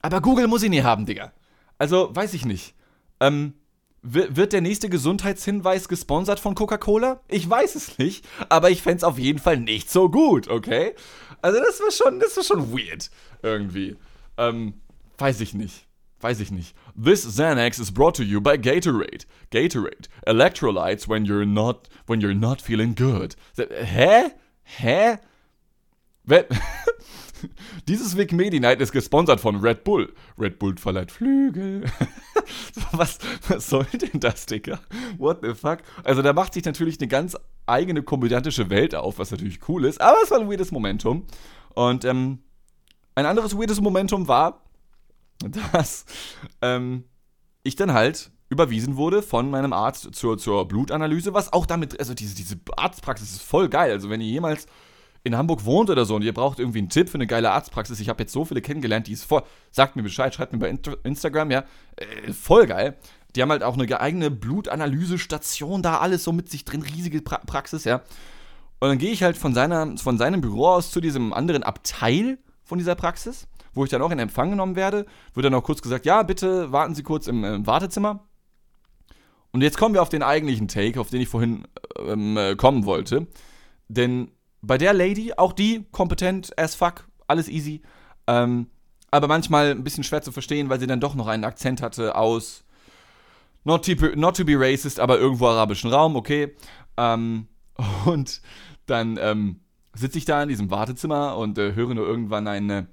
[0.00, 1.32] Aber Google muss ich nie haben, Digga.
[1.78, 2.74] Also, weiß ich nicht.
[3.20, 3.54] Ähm,
[4.02, 7.20] wird der nächste Gesundheitshinweis gesponsert von Coca-Cola?
[7.28, 10.94] Ich weiß es nicht, aber ich fände es auf jeden Fall nicht so gut, okay?
[11.42, 13.10] Also, das war schon, das war schon weird.
[13.42, 13.96] Irgendwie.
[14.38, 14.80] Ähm,
[15.18, 15.86] weiß ich nicht.
[16.20, 16.74] Weiß ich nicht.
[16.96, 19.26] This Xanax is brought to you by Gatorade.
[19.50, 20.08] Gatorade.
[20.26, 23.36] Electrolytes when you're not when you're not feeling good.
[23.56, 24.30] Hä?
[24.62, 25.18] Hä?
[27.86, 30.12] Dieses Vic Medi Night ist gesponsert von Red Bull.
[30.38, 31.84] Red Bull verleiht Flügel.
[32.92, 34.80] was, was soll denn das, Digga?
[35.18, 35.78] What the fuck?
[36.02, 40.00] Also da macht sich natürlich eine ganz eigene komödiantische Welt auf, was natürlich cool ist,
[40.00, 41.26] aber es war ein weirdes Momentum.
[41.74, 42.38] Und ähm,
[43.14, 44.65] ein anderes weirdes Momentum war,
[45.72, 46.04] dass
[46.62, 47.04] ähm,
[47.62, 52.14] ich dann halt überwiesen wurde von meinem Arzt zur, zur Blutanalyse, was auch damit, also
[52.14, 53.90] diese, diese Arztpraxis ist voll geil.
[53.90, 54.66] Also wenn ihr jemals
[55.24, 57.98] in Hamburg wohnt oder so und ihr braucht irgendwie einen Tipp für eine geile Arztpraxis,
[57.98, 60.78] ich habe jetzt so viele kennengelernt, die ist voll, sagt mir Bescheid, schreibt mir bei
[61.02, 61.64] Instagram, ja,
[61.96, 62.96] äh, voll geil.
[63.34, 67.38] Die haben halt auch eine eigene Blutanalysestation da, alles so mit sich drin, riesige pra
[67.38, 68.02] Praxis, ja.
[68.78, 72.38] Und dann gehe ich halt von, seiner, von seinem Büro aus zu diesem anderen Abteil
[72.62, 75.82] von dieser Praxis wo ich dann auch in Empfang genommen werde, wird dann auch kurz
[75.82, 78.24] gesagt, ja, bitte warten Sie kurz im, im Wartezimmer.
[79.52, 81.66] Und jetzt kommen wir auf den eigentlichen Take, auf den ich vorhin
[81.98, 83.26] ähm, äh, kommen wollte.
[83.88, 84.30] Denn
[84.62, 87.82] bei der Lady, auch die kompetent as fuck, alles easy,
[88.26, 88.66] ähm,
[89.10, 92.16] aber manchmal ein bisschen schwer zu verstehen, weil sie dann doch noch einen Akzent hatte
[92.16, 92.64] aus
[93.64, 96.54] not to, be, not to be racist, aber irgendwo arabischen Raum, okay.
[96.96, 97.46] Ähm,
[98.06, 98.40] und
[98.86, 99.60] dann ähm,
[99.94, 102.84] sitze ich da in diesem Wartezimmer und äh, höre nur irgendwann ein äh,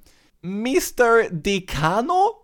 [0.44, 1.30] Mr.
[1.32, 2.44] Decano?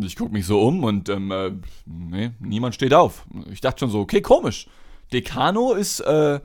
[0.00, 1.50] Ich gucke mich so um und ähm, äh,
[1.86, 3.26] nee, niemand steht auf.
[3.50, 4.68] Ich dachte schon so, okay, komisch.
[5.12, 6.40] Decano ist äh,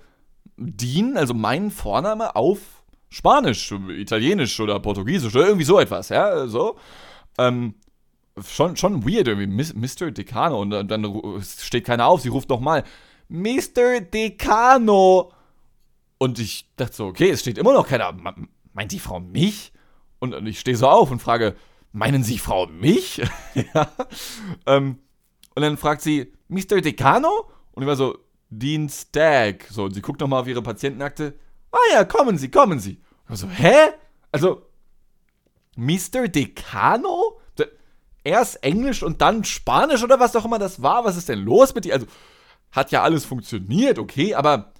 [0.58, 2.60] Dean, also mein Vorname auf
[3.10, 6.78] Spanisch, Italienisch oder Portugiesisch oder irgendwie so etwas, ja, so.
[7.38, 7.76] Ähm,
[8.44, 10.12] schon, schon weird irgendwie, Mr.
[10.12, 12.84] Decano und dann, dann steht keiner auf, sie ruft nochmal,
[13.30, 14.02] Mr.
[14.02, 15.32] Decano.
[16.18, 18.16] Und ich dachte so, okay, es steht immer noch keiner.
[18.74, 19.74] Meint die Frau mich?
[20.24, 21.54] Und ich stehe so auf und frage,
[21.92, 23.18] meinen Sie Frau mich?
[23.56, 23.92] ja.
[24.66, 25.00] Ähm,
[25.54, 26.80] und dann fragt sie, Mr.
[26.80, 27.52] Decano?
[27.74, 28.18] Und ich war so,
[28.50, 29.66] Dean Stagg.
[29.70, 31.38] So, und sie guckt nochmal auf ihre Patientenakte.
[31.74, 33.02] Ah ja, kommen Sie, kommen Sie.
[33.28, 33.76] Und ich so, hä?
[34.32, 34.66] Also,
[35.76, 36.30] Mr.
[36.30, 37.42] Decano?
[38.24, 41.04] Erst Englisch und dann Spanisch oder was auch immer das war?
[41.04, 41.96] Was ist denn los mit dir?
[41.96, 42.06] Also,
[42.72, 44.72] hat ja alles funktioniert, okay, aber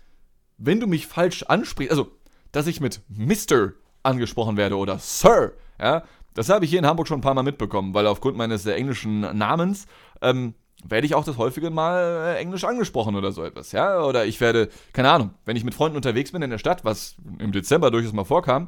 [0.58, 2.18] wenn du mich falsch ansprichst, also,
[2.54, 3.74] dass ich mit Mr.
[4.04, 7.44] angesprochen werde oder Sir, ja, das habe ich hier in Hamburg schon ein paar Mal
[7.44, 9.88] mitbekommen, weil aufgrund meines englischen Namens
[10.22, 14.26] ähm, werde ich auch das häufige Mal äh, Englisch angesprochen oder so etwas, ja, oder
[14.26, 17.52] ich werde, keine Ahnung, wenn ich mit Freunden unterwegs bin in der Stadt, was im
[17.52, 18.68] Dezember durchaus mal vorkam,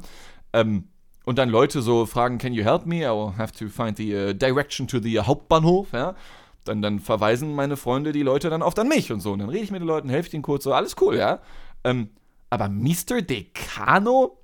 [0.52, 0.88] ähm,
[1.26, 2.98] und dann Leute so fragen, can you help me?
[2.98, 6.14] I will have to find the uh, direction to the uh, Hauptbahnhof, ja.
[6.64, 9.32] Dann, dann verweisen meine Freunde die Leute dann oft an mich und so.
[9.32, 11.40] Und dann rede ich mit den Leuten, helfe ihnen kurz, so, alles cool, ja.
[11.82, 12.10] Ähm,
[12.48, 13.22] aber Mr.
[13.22, 14.38] Decano?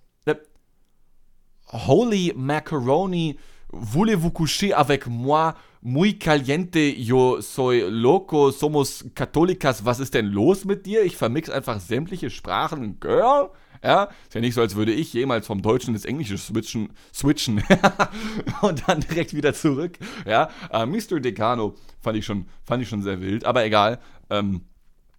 [1.72, 3.38] Holy Macaroni,
[3.72, 5.54] voulez-vous coucher avec moi?
[5.84, 9.84] Muy caliente, yo soy loco, somos católicas.
[9.84, 11.02] Was ist denn los mit dir?
[11.02, 13.00] Ich vermix einfach sämtliche Sprachen.
[13.00, 13.50] Girl?
[13.82, 17.64] Ja, ist ja nicht so, als würde ich jemals vom Deutschen ins Englische switchen, switchen
[18.60, 19.98] und dann direkt wieder zurück.
[20.24, 21.18] Ja, äh, Mr.
[21.18, 23.98] Decano fand ich schon, fand ich schon sehr wild, aber egal.
[24.30, 24.60] Ähm,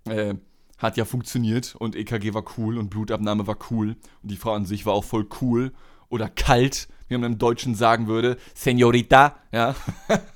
[0.06, 0.36] äh,
[0.78, 4.66] hat ja funktioniert und EKG war cool und Blutabnahme war cool und die Frau an
[4.66, 5.74] sich war auch voll cool
[6.14, 8.38] oder kalt, wie man im Deutschen sagen würde.
[8.54, 9.76] Senorita, ja.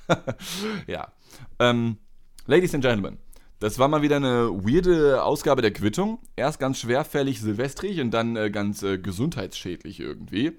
[0.88, 1.12] ja.
[1.60, 1.98] Ähm,
[2.46, 3.18] Ladies and Gentlemen,
[3.60, 6.18] das war mal wieder eine weirde Ausgabe der Quittung.
[6.34, 10.58] Erst ganz schwerfällig silvestrig und dann äh, ganz äh, gesundheitsschädlich irgendwie.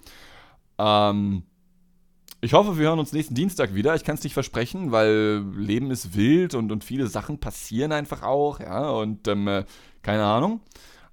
[0.78, 1.44] Ähm,
[2.40, 3.96] ich hoffe, wir hören uns nächsten Dienstag wieder.
[3.96, 8.24] Ich kann es nicht versprechen, weil Leben ist wild und, und viele Sachen passieren einfach
[8.24, 9.66] auch, ja, und ähm, äh,
[10.02, 10.62] keine Ahnung.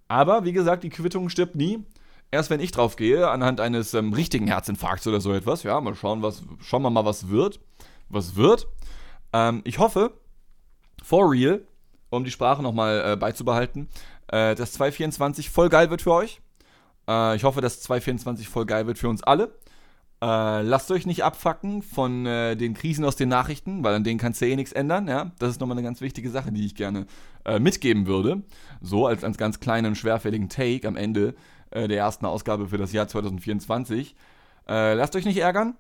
[0.07, 1.83] Aber wie gesagt, die Quittung stirbt nie.
[2.31, 5.95] Erst wenn ich drauf gehe, anhand eines ähm, richtigen Herzinfarkts oder so etwas, ja, mal
[5.95, 7.61] schauen, was, schauen wir mal, was wird.
[8.09, 8.67] Was wird.
[9.33, 10.13] Ähm, ich hoffe,
[11.03, 11.63] for real,
[12.11, 13.89] um die Sprache nochmal äh, beizubehalten,
[14.29, 16.41] äh, dass 224 voll geil wird für euch.
[17.09, 19.53] Äh, ich hoffe, dass 224 voll geil wird für uns alle.
[20.23, 24.19] Äh, lasst euch nicht abfacken von äh, den Krisen aus den Nachrichten, weil an denen
[24.19, 25.09] kannst du eh nichts ändern.
[25.09, 25.33] Ja?
[25.39, 27.07] Das ist nochmal eine ganz wichtige Sache, die ich gerne
[27.45, 28.43] äh, mitgeben würde.
[28.81, 31.35] So als, als ganz kleinen, schwerfälligen Take am Ende
[31.77, 34.17] der ersten Ausgabe für das Jahr 2024.
[34.67, 35.77] lasst euch nicht ärgern.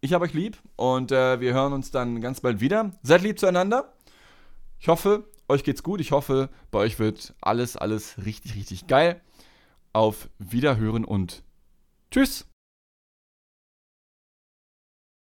[0.00, 2.90] Ich habe euch lieb und wir hören uns dann ganz bald wieder.
[3.02, 3.94] Seid lieb zueinander.
[4.78, 6.00] Ich hoffe, euch geht's gut.
[6.00, 9.20] Ich hoffe, bei euch wird alles, alles richtig, richtig geil.
[9.92, 11.42] Auf Wiederhören und
[12.10, 12.46] tschüss.